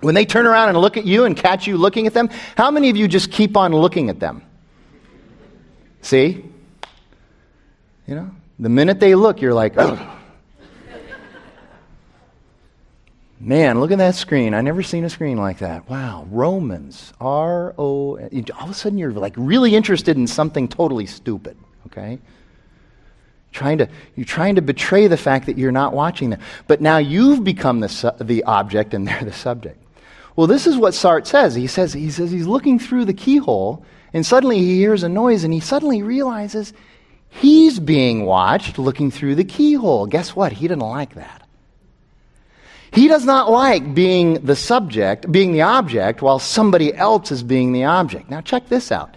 [0.00, 2.70] when they turn around and look at you and catch you looking at them, how
[2.70, 4.42] many of you just keep on looking at them?
[6.02, 6.44] See?
[8.06, 10.17] You know, the minute they look, you're like, oh.
[13.40, 14.52] Man, look at that screen.
[14.52, 15.88] I never seen a screen like that.
[15.88, 18.18] Wow, Romans, R O.
[18.18, 21.56] All of a sudden, you're like really interested in something totally stupid.
[21.86, 22.18] Okay,
[23.52, 26.98] trying to you're trying to betray the fact that you're not watching them, but now
[26.98, 29.80] you've become the su- the object and they're the subject.
[30.34, 31.54] Well, this is what Sartre says.
[31.54, 35.44] He says he says he's looking through the keyhole, and suddenly he hears a noise,
[35.44, 36.72] and he suddenly realizes
[37.28, 40.06] he's being watched looking through the keyhole.
[40.06, 40.50] Guess what?
[40.50, 41.37] He didn't like that.
[42.98, 47.70] He does not like being the subject, being the object, while somebody else is being
[47.70, 48.28] the object.
[48.28, 49.16] Now, check this out.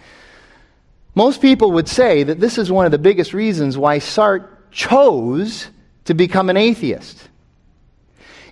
[1.15, 5.67] Most people would say that this is one of the biggest reasons why Sartre chose
[6.05, 7.27] to become an atheist.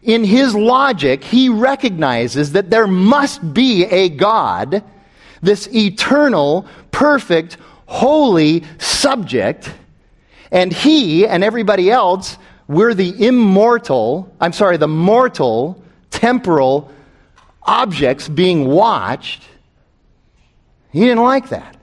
[0.01, 4.83] In his logic, he recognizes that there must be a God,
[5.43, 9.71] this eternal, perfect, holy subject,
[10.51, 12.39] and he and everybody else
[12.69, 16.91] we're the immortal, I'm sorry, the mortal, temporal
[17.63, 19.43] objects being watched.
[20.91, 21.75] He didn't like that.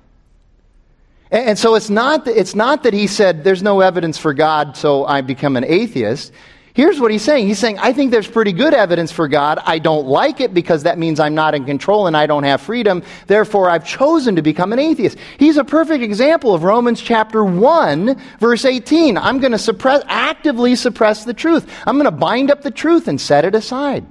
[1.33, 5.05] And, so it's not, it's not that he said, there's no evidence for God, so
[5.05, 6.31] I become an atheist.
[6.77, 7.47] Here's what he's saying.
[7.47, 9.59] He's saying, I think there's pretty good evidence for God.
[9.65, 12.61] I don't like it because that means I'm not in control and I don't have
[12.61, 13.03] freedom.
[13.27, 15.17] Therefore, I've chosen to become an atheist.
[15.39, 19.17] He's a perfect example of Romans chapter 1, verse 18.
[19.17, 21.67] I'm going to suppress, actively suppress the truth.
[21.87, 24.05] I'm going to bind up the truth and set it aside.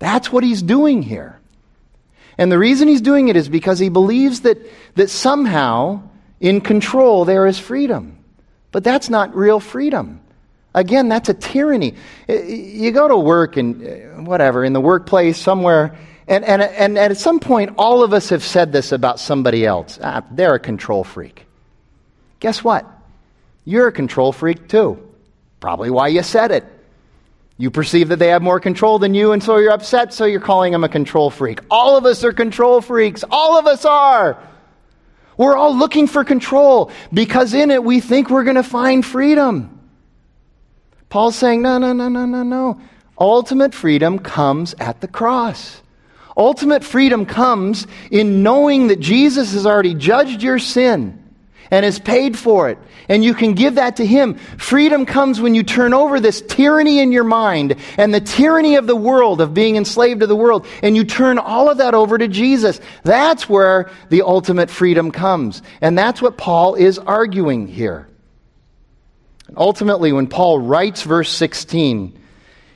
[0.00, 1.38] That's what he's doing here.
[2.36, 4.58] And the reason he's doing it is because he believes that,
[4.96, 6.02] that somehow
[6.40, 8.18] in control there is freedom.
[8.72, 10.20] But that's not real freedom.
[10.78, 11.94] Again, that's a tyranny.
[12.28, 15.96] You go to work and uh, whatever, in the workplace, somewhere,
[16.28, 19.98] and, and, and at some point, all of us have said this about somebody else.
[20.00, 21.46] Ah, they're a control freak.
[22.38, 22.86] Guess what?
[23.64, 25.02] You're a control freak too.
[25.58, 26.64] Probably why you said it.
[27.56, 30.38] You perceive that they have more control than you, and so you're upset, so you're
[30.38, 31.60] calling them a control freak.
[31.72, 33.24] All of us are control freaks.
[33.28, 34.38] All of us are.
[35.36, 39.77] We're all looking for control because in it we think we're going to find freedom.
[41.08, 42.80] Paul's saying, no, no, no, no, no, no.
[43.18, 45.80] Ultimate freedom comes at the cross.
[46.36, 51.24] Ultimate freedom comes in knowing that Jesus has already judged your sin
[51.70, 52.78] and has paid for it.
[53.08, 54.34] And you can give that to Him.
[54.34, 58.86] Freedom comes when you turn over this tyranny in your mind and the tyranny of
[58.86, 62.18] the world, of being enslaved to the world, and you turn all of that over
[62.18, 62.80] to Jesus.
[63.02, 65.62] That's where the ultimate freedom comes.
[65.80, 68.06] And that's what Paul is arguing here.
[69.56, 72.18] Ultimately, when Paul writes verse 16,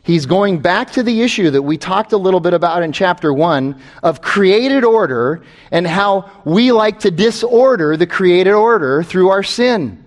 [0.02, 3.32] he's going back to the issue that we talked a little bit about in chapter
[3.32, 9.42] 1 of created order and how we like to disorder the created order through our
[9.42, 10.02] sin.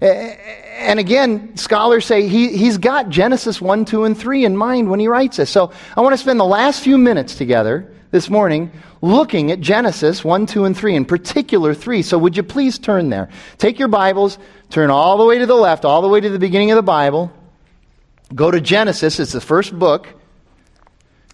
[0.00, 5.00] And again, scholars say he, he's got Genesis 1, 2, and 3 in mind when
[5.00, 5.50] he writes this.
[5.50, 8.70] So I want to spend the last few minutes together this morning
[9.02, 12.02] looking at Genesis 1, 2, and 3, in particular 3.
[12.02, 13.28] So would you please turn there?
[13.58, 14.38] Take your Bibles,
[14.70, 16.82] turn all the way to the left, all the way to the beginning of the
[16.82, 17.30] Bible.
[18.34, 20.08] Go to Genesis, it's the first book.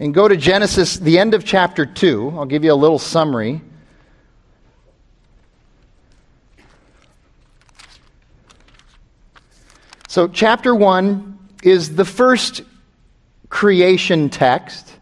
[0.01, 2.35] And go to Genesis, the end of chapter 2.
[2.37, 3.61] I'll give you a little summary.
[10.09, 12.63] So, chapter 1 is the first
[13.49, 14.95] creation text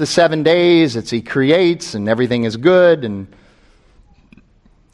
[0.00, 0.96] the seven days.
[0.96, 3.28] It's he creates and everything is good and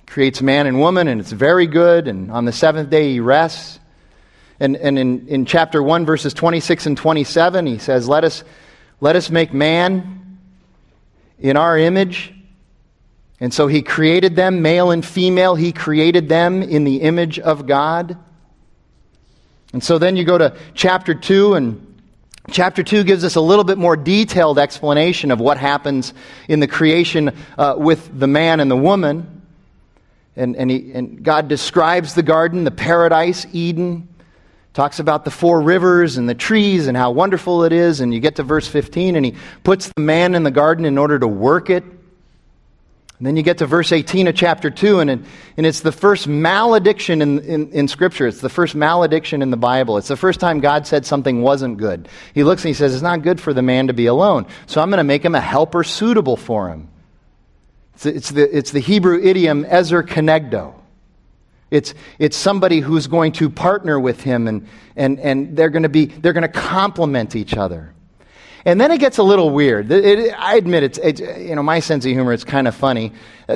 [0.06, 2.08] creates man and woman and it's very good.
[2.08, 3.78] And on the seventh day he rests.
[4.60, 8.42] And, and in, in chapter 1, verses 26 and 27, he says, let us,
[9.00, 10.38] let us make man
[11.38, 12.34] in our image.
[13.38, 15.54] And so he created them, male and female.
[15.54, 18.18] He created them in the image of God.
[19.72, 21.85] And so then you go to chapter 2 and
[22.50, 26.14] Chapter 2 gives us a little bit more detailed explanation of what happens
[26.48, 29.42] in the creation uh, with the man and the woman.
[30.36, 34.08] And, and, he, and God describes the garden, the paradise, Eden,
[34.74, 38.00] talks about the four rivers and the trees and how wonderful it is.
[38.00, 39.34] And you get to verse 15, and he
[39.64, 41.82] puts the man in the garden in order to work it.
[43.18, 46.28] And then you get to verse 18 of chapter 2, and, and it's the first
[46.28, 48.26] malediction in, in, in, Scripture.
[48.26, 49.96] It's the first malediction in the Bible.
[49.96, 52.08] It's the first time God said something wasn't good.
[52.34, 54.82] He looks and he says, It's not good for the man to be alone, so
[54.82, 56.88] I'm going to make him a helper suitable for him.
[57.94, 60.74] It's, it's, the, it's the Hebrew idiom ezer kenegdo.
[61.70, 65.88] It's, it's somebody who's going to partner with him, and, and, and they're going to
[65.88, 67.94] be, they're going to complement each other.
[68.66, 69.92] And then it gets a little weird.
[69.92, 73.12] It, it, I admit, it's, you know, my sense of humor, it's kind of funny.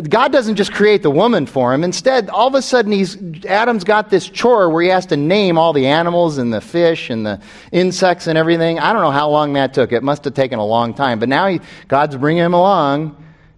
[0.08, 1.82] God doesn't just create the woman for him.
[1.82, 5.58] Instead, all of a sudden, he's, Adam's got this chore where he has to name
[5.58, 7.40] all the animals and the fish and the
[7.72, 8.78] insects and everything.
[8.78, 9.90] I don't know how long that took.
[9.90, 11.18] It must have taken a long time.
[11.18, 13.16] But now he, God's bringing him along,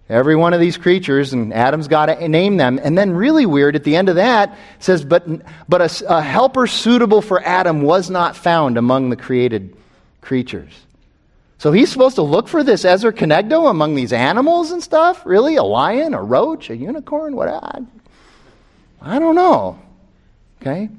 [0.09, 2.79] every one of these creatures, and Adam's got to name them.
[2.81, 5.27] And then, really weird, at the end of that, says, But,
[5.69, 9.77] but a, a helper suitable for Adam was not found among the created
[10.21, 10.73] creatures.
[11.63, 15.25] So he's supposed to look for this Ezer Kenegdo among these animals and stuff?
[15.25, 15.55] Really?
[15.55, 17.37] A lion, a roach, a unicorn?
[17.37, 17.47] What?
[17.47, 17.79] I,
[19.01, 19.79] I don't know.
[20.61, 20.89] Okay?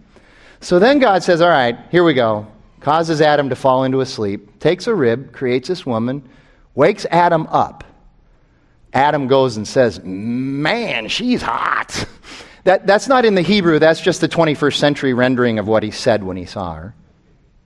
[0.62, 2.46] So then God says, All right, here we go.
[2.80, 6.26] Causes Adam to fall into a sleep, takes a rib, creates this woman,
[6.74, 7.84] wakes Adam up.
[8.94, 12.06] Adam goes and says, Man, she's hot.
[12.64, 15.90] That, that's not in the Hebrew, that's just the 21st century rendering of what he
[15.90, 16.94] said when he saw her.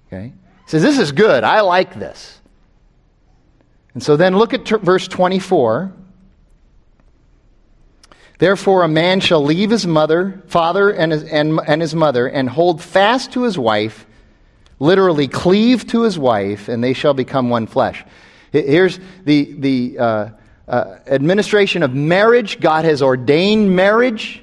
[0.08, 0.32] Okay?
[0.64, 1.44] He says, This is good.
[1.44, 2.37] I like this.
[3.98, 5.92] And so then look at t- verse 24.
[8.38, 12.48] Therefore, a man shall leave his mother, father, and his, and, and his mother, and
[12.48, 14.06] hold fast to his wife,
[14.78, 18.04] literally cleave to his wife, and they shall become one flesh.
[18.52, 20.28] Here's the, the uh,
[20.68, 22.60] uh, administration of marriage.
[22.60, 24.40] God has ordained marriage,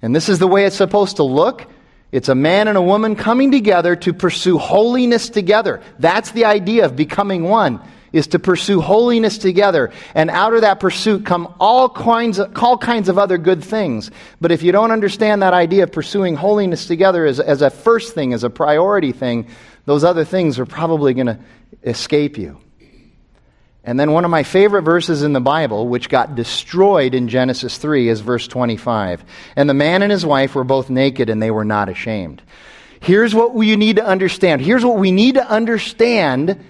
[0.00, 1.70] and this is the way it's supposed to look.
[2.12, 5.82] It's a man and a woman coming together to pursue holiness together.
[5.98, 7.82] That's the idea of becoming one
[8.12, 9.92] is to pursue holiness together.
[10.14, 14.10] And out of that pursuit come all kinds of, all kinds of other good things.
[14.40, 18.14] But if you don't understand that idea of pursuing holiness together as, as a first
[18.14, 19.48] thing, as a priority thing,
[19.86, 21.38] those other things are probably going to
[21.82, 22.60] escape you.
[23.82, 27.78] And then one of my favorite verses in the Bible, which got destroyed in Genesis
[27.78, 29.24] 3, is verse 25.
[29.56, 32.42] And the man and his wife were both naked and they were not ashamed.
[33.00, 34.60] Here's what we need to understand.
[34.60, 36.62] Here's what we need to understand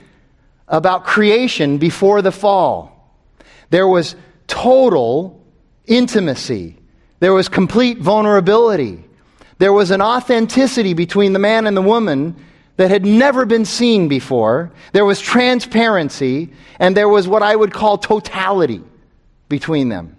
[0.70, 3.14] about creation before the fall.
[3.68, 4.16] There was
[4.46, 5.44] total
[5.84, 6.76] intimacy,
[7.18, 9.04] there was complete vulnerability,
[9.58, 12.34] there was an authenticity between the man and the woman
[12.76, 14.72] that had never been seen before.
[14.92, 18.82] There was transparency, and there was what I would call totality
[19.50, 20.16] between them.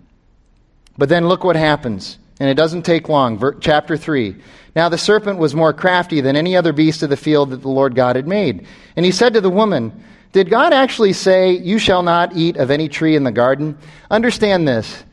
[0.95, 2.20] But then look what happens.
[2.39, 3.41] And it doesn't take long.
[3.62, 4.36] Chapter 3.
[4.76, 7.70] Now the serpent was more crafty than any other beast of the field that the
[7.70, 8.68] Lord God had made.
[8.95, 12.72] And he said to the woman, did God actually say, You shall not eat of
[12.72, 13.78] any tree in the garden?
[14.10, 15.04] Understand this.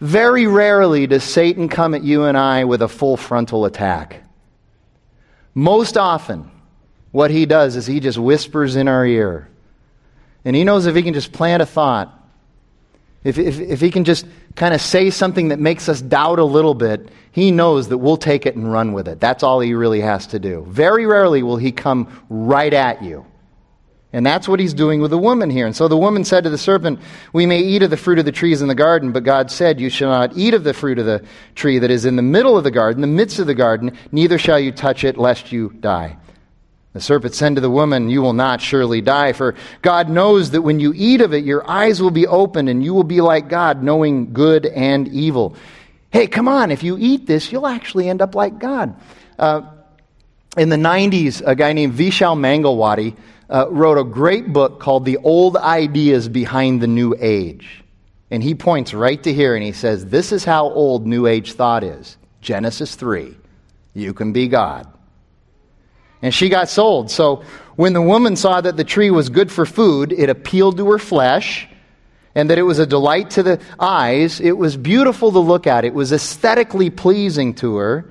[0.00, 4.22] Very rarely does Satan come at you and I with a full frontal attack.
[5.54, 6.50] Most often,
[7.12, 9.48] what he does is he just whispers in our ear.
[10.44, 12.20] And he knows if he can just plant a thought,
[13.22, 16.44] if, if, if he can just kind of say something that makes us doubt a
[16.44, 19.20] little bit, he knows that we'll take it and run with it.
[19.20, 20.66] That's all he really has to do.
[20.68, 23.24] Very rarely will he come right at you.
[24.14, 25.66] And that's what he's doing with the woman here.
[25.66, 27.00] And so the woman said to the serpent,
[27.32, 29.80] We may eat of the fruit of the trees in the garden, but God said,
[29.80, 31.24] You shall not eat of the fruit of the
[31.56, 34.38] tree that is in the middle of the garden, the midst of the garden, neither
[34.38, 36.16] shall you touch it, lest you die.
[36.92, 40.62] The serpent said to the woman, You will not surely die, for God knows that
[40.62, 43.48] when you eat of it, your eyes will be opened, and you will be like
[43.48, 45.56] God, knowing good and evil.
[46.12, 48.94] Hey, come on, if you eat this, you'll actually end up like God.
[49.40, 49.62] Uh,
[50.56, 53.16] in the 90s, a guy named Vishal Mangalwadi
[53.54, 57.84] uh, wrote a great book called The Old Ideas Behind the New Age.
[58.28, 61.52] And he points right to here and he says, This is how old New Age
[61.52, 63.36] thought is Genesis 3.
[63.94, 64.88] You can be God.
[66.20, 67.12] And she got sold.
[67.12, 67.44] So
[67.76, 70.98] when the woman saw that the tree was good for food, it appealed to her
[70.98, 71.68] flesh,
[72.34, 74.40] and that it was a delight to the eyes.
[74.40, 78.10] It was beautiful to look at, it was aesthetically pleasing to her.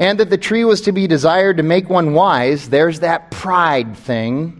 [0.00, 2.70] And that the tree was to be desired to make one wise.
[2.70, 4.59] There's that pride thing.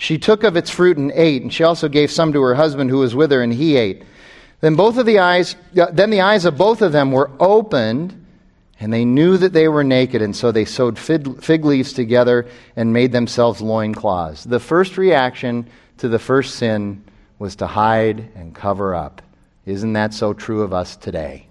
[0.00, 2.88] She took of its fruit and ate, and she also gave some to her husband
[2.88, 4.02] who was with her, and he ate.
[4.62, 8.16] Then both of the eyes, uh, then the eyes of both of them were opened,
[8.80, 12.46] And they knew that they were naked, and so they sewed fig leaves together
[12.76, 14.44] and made themselves loincloths.
[14.44, 17.04] The first reaction to the first sin
[17.38, 19.20] was to hide and cover up.
[19.66, 21.46] Isn't that so true of us today?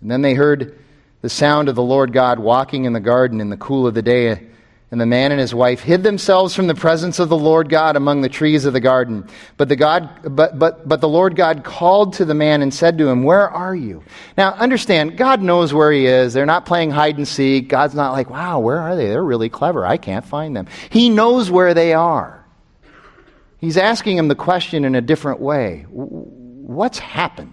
[0.00, 0.76] And then they heard
[1.20, 4.02] the sound of the Lord God walking in the garden in the cool of the
[4.02, 4.48] day
[4.90, 7.94] and the man and his wife hid themselves from the presence of the Lord God
[7.94, 9.28] among the trees of the garden.
[9.58, 12.96] But the, God, but, but, but the Lord God called to the man and said
[12.98, 14.02] to him, Where are you?
[14.38, 16.32] Now, understand, God knows where he is.
[16.32, 17.68] They're not playing hide and seek.
[17.68, 19.08] God's not like, Wow, where are they?
[19.08, 19.84] They're really clever.
[19.84, 20.66] I can't find them.
[20.88, 22.46] He knows where they are.
[23.58, 27.52] He's asking him the question in a different way What's happened?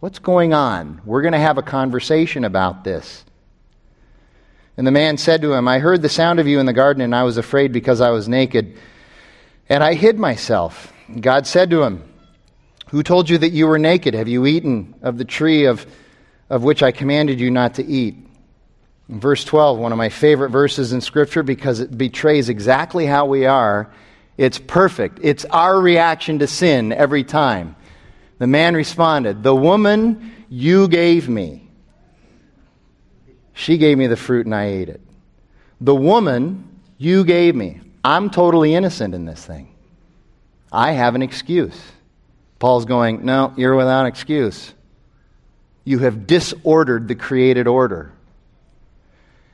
[0.00, 1.00] What's going on?
[1.06, 3.24] We're going to have a conversation about this.
[4.76, 7.02] And the man said to him, I heard the sound of you in the garden,
[7.02, 8.76] and I was afraid because I was naked,
[9.68, 10.92] and I hid myself.
[11.20, 12.02] God said to him,
[12.88, 14.14] Who told you that you were naked?
[14.14, 15.86] Have you eaten of the tree of,
[16.50, 18.16] of which I commanded you not to eat?
[19.08, 23.26] In verse 12, one of my favorite verses in Scripture because it betrays exactly how
[23.26, 23.92] we are.
[24.36, 25.20] It's perfect.
[25.22, 27.76] It's our reaction to sin every time.
[28.38, 31.63] The man responded, The woman you gave me
[33.54, 35.00] she gave me the fruit and I ate it.
[35.80, 39.74] The woman you gave me, I'm totally innocent in this thing.
[40.70, 41.80] I have an excuse.
[42.58, 44.74] Paul's going, No, you're without excuse.
[45.84, 48.12] You have disordered the created order.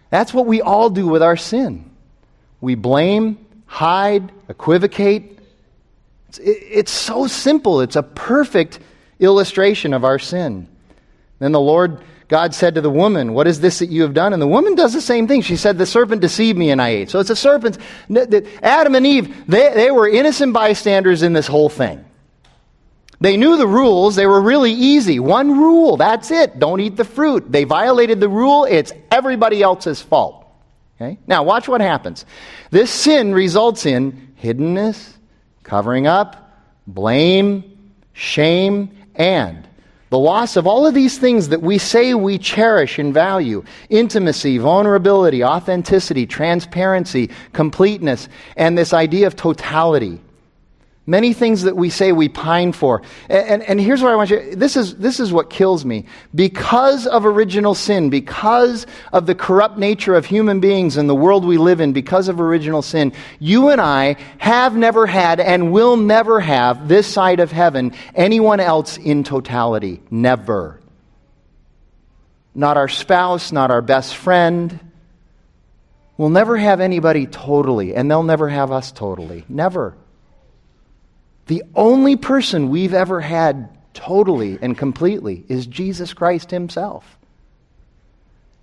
[0.09, 1.91] That's what we all do with our sin.
[2.61, 5.39] We blame, hide, equivocate.
[6.29, 7.81] It's, it's so simple.
[7.81, 8.81] It's a perfect
[9.19, 10.69] illustration of our sin.
[11.39, 14.33] Then the Lord God said to the woman, What is this that you have done?
[14.33, 15.43] And the woman does the same thing.
[15.43, 17.11] She said, The serpent deceived me and I ate.
[17.11, 17.77] So it's a serpent.
[18.63, 22.05] Adam and Eve, they, they were innocent bystanders in this whole thing.
[23.21, 24.15] They knew the rules.
[24.15, 25.19] They were really easy.
[25.19, 26.61] One rule, that's it.
[26.61, 27.51] Don't eat the fruit.
[27.51, 28.65] They violated the rule.
[28.65, 30.47] It's everybody else's fault.
[30.97, 31.19] Okay?
[31.27, 32.25] Now, watch what happens.
[32.71, 35.15] This sin results in hiddenness,
[35.65, 36.55] covering up,
[36.87, 39.67] blame, shame, and
[40.11, 44.59] the loss of all of these things that we say we cherish and value intimacy,
[44.59, 50.21] vulnerability, authenticity, transparency, completeness, and this idea of totality.
[51.11, 53.03] Many things that we say we pine for.
[53.29, 56.05] And, and, and, here's what I want you this is, this is what kills me.
[56.33, 61.45] Because of original sin, because of the corrupt nature of human beings and the world
[61.45, 65.97] we live in, because of original sin, you and I have never had and will
[65.97, 70.01] never have this side of heaven anyone else in totality.
[70.13, 70.79] Never.
[72.55, 74.79] Not our spouse, not our best friend.
[76.17, 79.45] We'll never have anybody totally, and they'll never have us totally.
[79.49, 79.97] Never.
[81.47, 87.19] The only person we've ever had totally and completely is Jesus Christ Himself.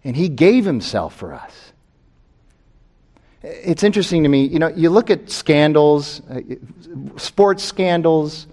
[0.04, 1.74] And He gave Himself for us.
[3.44, 6.42] It's interesting to me, you know, you look at scandals, uh,
[7.18, 8.48] sports scandals,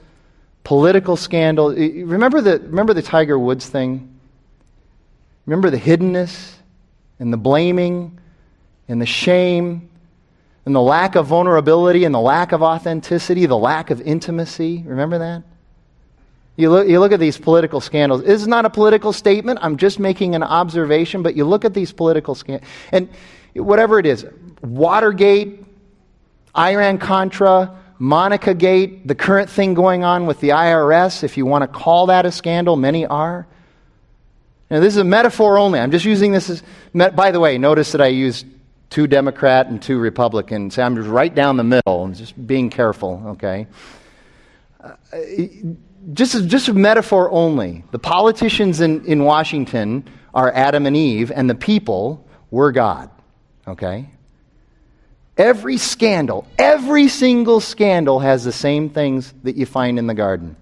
[0.62, 1.77] political scandals.
[1.77, 4.14] Remember the, remember the Tiger Woods thing?
[5.47, 6.55] Remember the hiddenness
[7.18, 8.18] and the blaming
[8.89, 9.91] and the shame
[10.67, 14.83] and the lack of vulnerability and the lack of authenticity, the lack of intimacy.
[14.87, 15.43] Remember that?
[16.57, 18.23] You look, you look at these political scandals.
[18.23, 19.59] This is not a political statement.
[19.61, 22.69] I'm just making an observation, but you look at these political scandals.
[22.93, 23.09] And
[23.55, 24.25] whatever it is
[24.62, 25.65] Watergate,
[26.57, 31.62] Iran Contra, Monica Gate, the current thing going on with the IRS, if you want
[31.62, 33.47] to call that a scandal, many are.
[34.71, 35.79] Now, this is a metaphor only.
[35.79, 36.62] I'm just using this as.
[36.95, 38.47] By the way, notice that I used
[38.95, 40.70] two Democrat and two Republican.
[40.70, 43.66] So I'm just right down the middle and just being careful, okay?
[44.80, 44.92] Uh,
[46.12, 47.82] just, just a metaphor only.
[47.90, 53.11] The politicians in, in Washington are Adam and Eve, and the people were God,
[53.66, 54.11] okay?
[55.36, 60.55] Every scandal, every single scandal has the same things that you find in the garden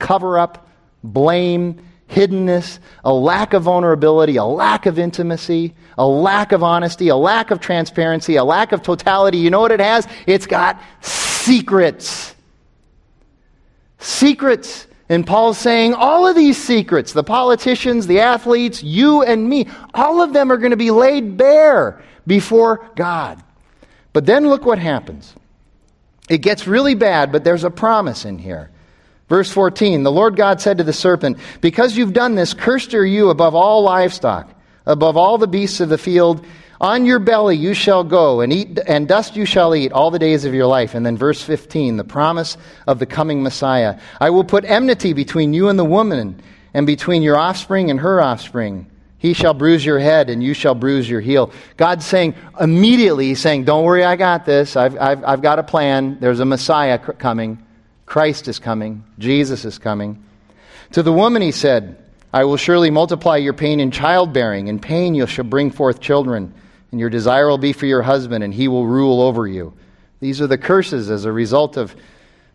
[0.00, 0.68] cover up,
[1.04, 7.16] blame, hiddenness, a lack of vulnerability, a lack of intimacy, a lack of honesty, a
[7.16, 9.38] lack of transparency, a lack of totality.
[9.38, 10.06] You know what it has?
[10.26, 12.34] It's got secrets.
[13.98, 14.86] Secrets.
[15.08, 20.22] And Paul's saying all of these secrets, the politicians, the athletes, you and me, all
[20.22, 23.42] of them are going to be laid bare before God.
[24.12, 25.34] But then look what happens.
[26.30, 28.70] It gets really bad, but there's a promise in here.
[29.28, 33.06] Verse 14 The Lord God said to the serpent, Because you've done this, cursed are
[33.06, 34.50] you above all livestock,
[34.86, 36.44] above all the beasts of the field.
[36.80, 40.18] On your belly you shall go, and eat, and dust you shall eat all the
[40.18, 40.94] days of your life.
[40.94, 42.56] And then verse 15, the promise
[42.86, 44.00] of the coming Messiah.
[44.20, 46.42] I will put enmity between you and the woman,
[46.74, 48.90] and between your offspring and her offspring.
[49.18, 51.50] He shall bruise your head, and you shall bruise your heel.
[51.78, 54.76] God's saying, immediately, He's saying, Don't worry, I got this.
[54.76, 56.18] I've, I've, I've got a plan.
[56.20, 57.64] There's a Messiah coming.
[58.14, 59.02] Christ is coming.
[59.18, 60.22] Jesus is coming.
[60.92, 62.00] To the woman, He said,
[62.32, 64.68] I will surely multiply your pain in childbearing.
[64.68, 66.54] In pain you shall bring forth children,
[66.92, 69.72] and your desire will be for your husband, and he will rule over you.
[70.20, 71.96] These are the curses as a result of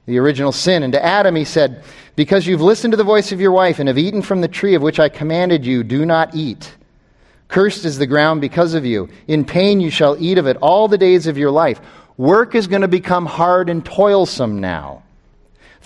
[0.06, 0.82] the original sin.
[0.82, 1.84] And to Adam he said,
[2.16, 4.76] Because you've listened to the voice of your wife and have eaten from the tree
[4.76, 6.74] of which I commanded you, do not eat.
[7.50, 9.10] Cursed is the ground because of you.
[9.28, 11.82] In pain you shall eat of it all the days of your life.
[12.16, 15.04] Work is going to become hard and toilsome now.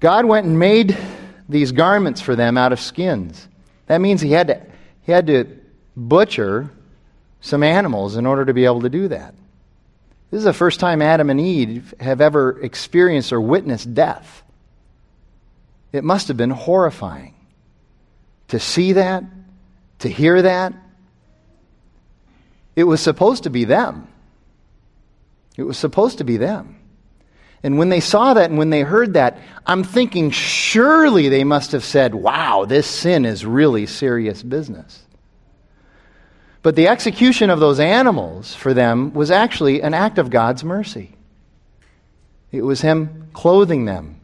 [0.00, 0.96] God went and made
[1.48, 3.48] these garments for them out of skins.
[3.86, 4.60] That means he had to,
[5.02, 5.46] he had to
[5.96, 6.70] butcher
[7.40, 9.34] some animals in order to be able to do that.
[10.30, 14.42] This is the first time Adam and Eve have ever experienced or witnessed death.
[15.92, 17.34] It must have been horrifying
[18.48, 19.24] to see that,
[20.00, 20.74] to hear that.
[22.74, 24.08] It was supposed to be them.
[25.56, 26.75] It was supposed to be them.
[27.62, 31.72] And when they saw that and when they heard that, I'm thinking surely they must
[31.72, 35.04] have said, wow, this sin is really serious business.
[36.62, 41.16] But the execution of those animals for them was actually an act of God's mercy.
[42.50, 44.20] It was Him clothing them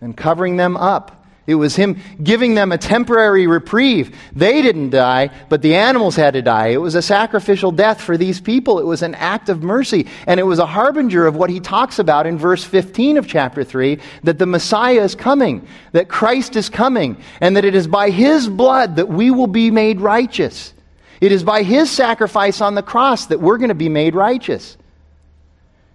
[0.00, 1.19] and covering them up.
[1.50, 4.16] It was Him giving them a temporary reprieve.
[4.34, 6.68] They didn't die, but the animals had to die.
[6.68, 8.78] It was a sacrificial death for these people.
[8.78, 10.06] It was an act of mercy.
[10.26, 13.64] And it was a harbinger of what He talks about in verse 15 of chapter
[13.64, 18.10] 3 that the Messiah is coming, that Christ is coming, and that it is by
[18.10, 20.72] His blood that we will be made righteous.
[21.20, 24.76] It is by his sacrifice on the cross that we're going to be made righteous.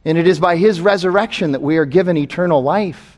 [0.04, 3.15] And it is by his resurrection that we are given eternal life.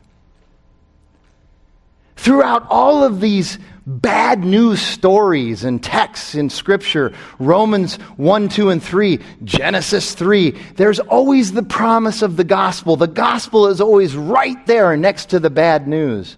[2.18, 8.82] Throughout all of these bad news stories and texts in Scripture Romans 1, 2, and
[8.82, 12.96] 3, Genesis 3 there's always the promise of the gospel.
[12.96, 16.36] The gospel is always right there next to the bad news.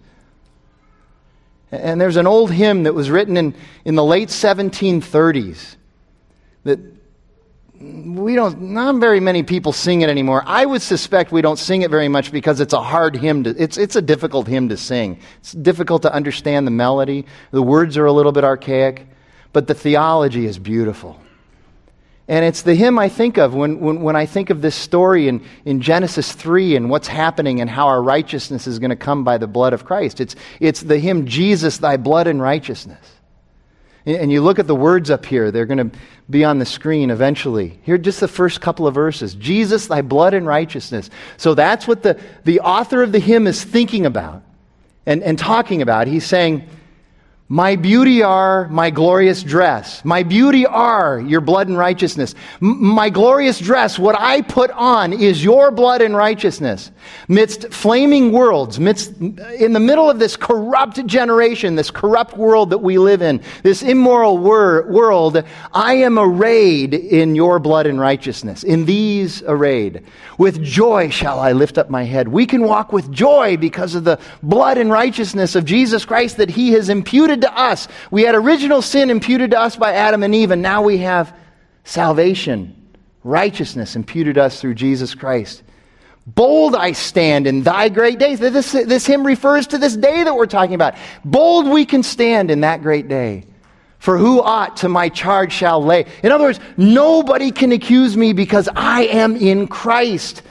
[1.72, 3.54] And there's an old hymn that was written in,
[3.86, 5.76] in the late 1730s
[6.64, 6.78] that
[7.80, 10.42] we don't, not very many people sing it anymore.
[10.44, 13.50] I would suspect we don't sing it very much because it's a hard hymn to,
[13.50, 15.18] it's, it's a difficult hymn to sing.
[15.38, 17.24] It's difficult to understand the melody.
[17.52, 19.06] The words are a little bit archaic,
[19.54, 21.18] but the theology is beautiful.
[22.28, 25.26] And it's the hymn I think of when, when, when I think of this story
[25.26, 29.24] in, in Genesis 3 and what's happening and how our righteousness is going to come
[29.24, 30.20] by the blood of Christ.
[30.20, 33.04] It's, it's the hymn, Jesus, thy blood and righteousness.
[34.06, 35.98] And, you look at the words up here, they're going to
[36.30, 37.78] be on the screen eventually.
[37.82, 41.10] Here, just the first couple of verses Jesus, thy blood and righteousness.
[41.36, 44.42] So that's what the, the author of the hymn is thinking about
[45.04, 46.06] and, and talking about.
[46.06, 46.66] He's saying,
[47.52, 50.04] my beauty are my glorious dress.
[50.04, 52.36] My beauty are your blood and righteousness.
[52.62, 56.92] M- my glorious dress, what I put on, is your blood and righteousness.
[57.26, 62.78] Midst flaming worlds, midst, in the middle of this corrupt generation, this corrupt world that
[62.78, 65.42] we live in, this immoral wor- world,
[65.72, 68.62] I am arrayed in your blood and righteousness.
[68.62, 70.04] In these arrayed.
[70.38, 72.28] With joy shall I lift up my head.
[72.28, 76.50] We can walk with joy because of the blood and righteousness of Jesus Christ that
[76.50, 77.88] he has imputed imputed to us.
[78.10, 81.34] We had original sin imputed to us by Adam and Eve, and now we have
[81.84, 82.74] salvation,
[83.24, 85.62] righteousness imputed to us through Jesus Christ.
[86.26, 88.38] Bold I stand in thy great days.
[88.38, 90.94] This, this hymn refers to this day that we're talking about.
[91.24, 93.44] Bold we can stand in that great day.
[93.98, 96.06] For who aught to my charge shall lay?
[96.22, 100.42] In other words, nobody can accuse me because I am in Christ.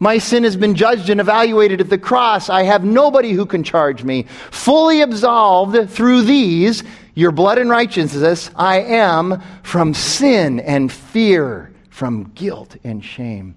[0.00, 2.48] My sin has been judged and evaluated at the cross.
[2.48, 4.26] I have nobody who can charge me.
[4.50, 6.84] Fully absolved through these,
[7.14, 13.56] your blood and righteousness, I am from sin and fear, from guilt and shame.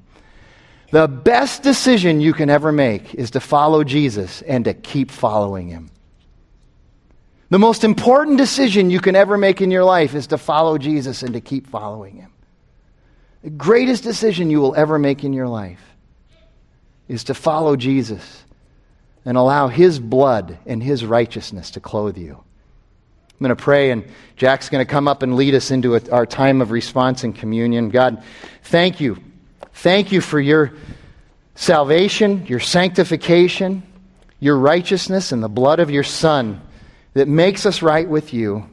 [0.89, 5.67] The best decision you can ever make is to follow Jesus and to keep following
[5.67, 5.91] him.
[7.49, 11.21] The most important decision you can ever make in your life is to follow Jesus
[11.21, 12.33] and to keep following him.
[13.43, 15.90] The greatest decision you will ever make in your life
[17.11, 18.45] is to follow Jesus
[19.25, 22.35] and allow His blood and His righteousness to clothe you.
[22.35, 24.05] I'm going to pray, and
[24.37, 27.89] Jack's going to come up and lead us into our time of response and communion.
[27.89, 28.23] God,
[28.63, 29.17] thank you.
[29.73, 30.71] Thank you for your
[31.55, 33.83] salvation, your sanctification,
[34.39, 36.61] your righteousness, and the blood of your Son
[37.13, 38.69] that makes us right with you.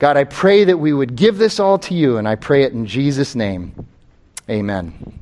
[0.00, 2.72] God, I pray that we would give this all to you, and I pray it
[2.72, 3.86] in Jesus' name.
[4.48, 5.20] Amen.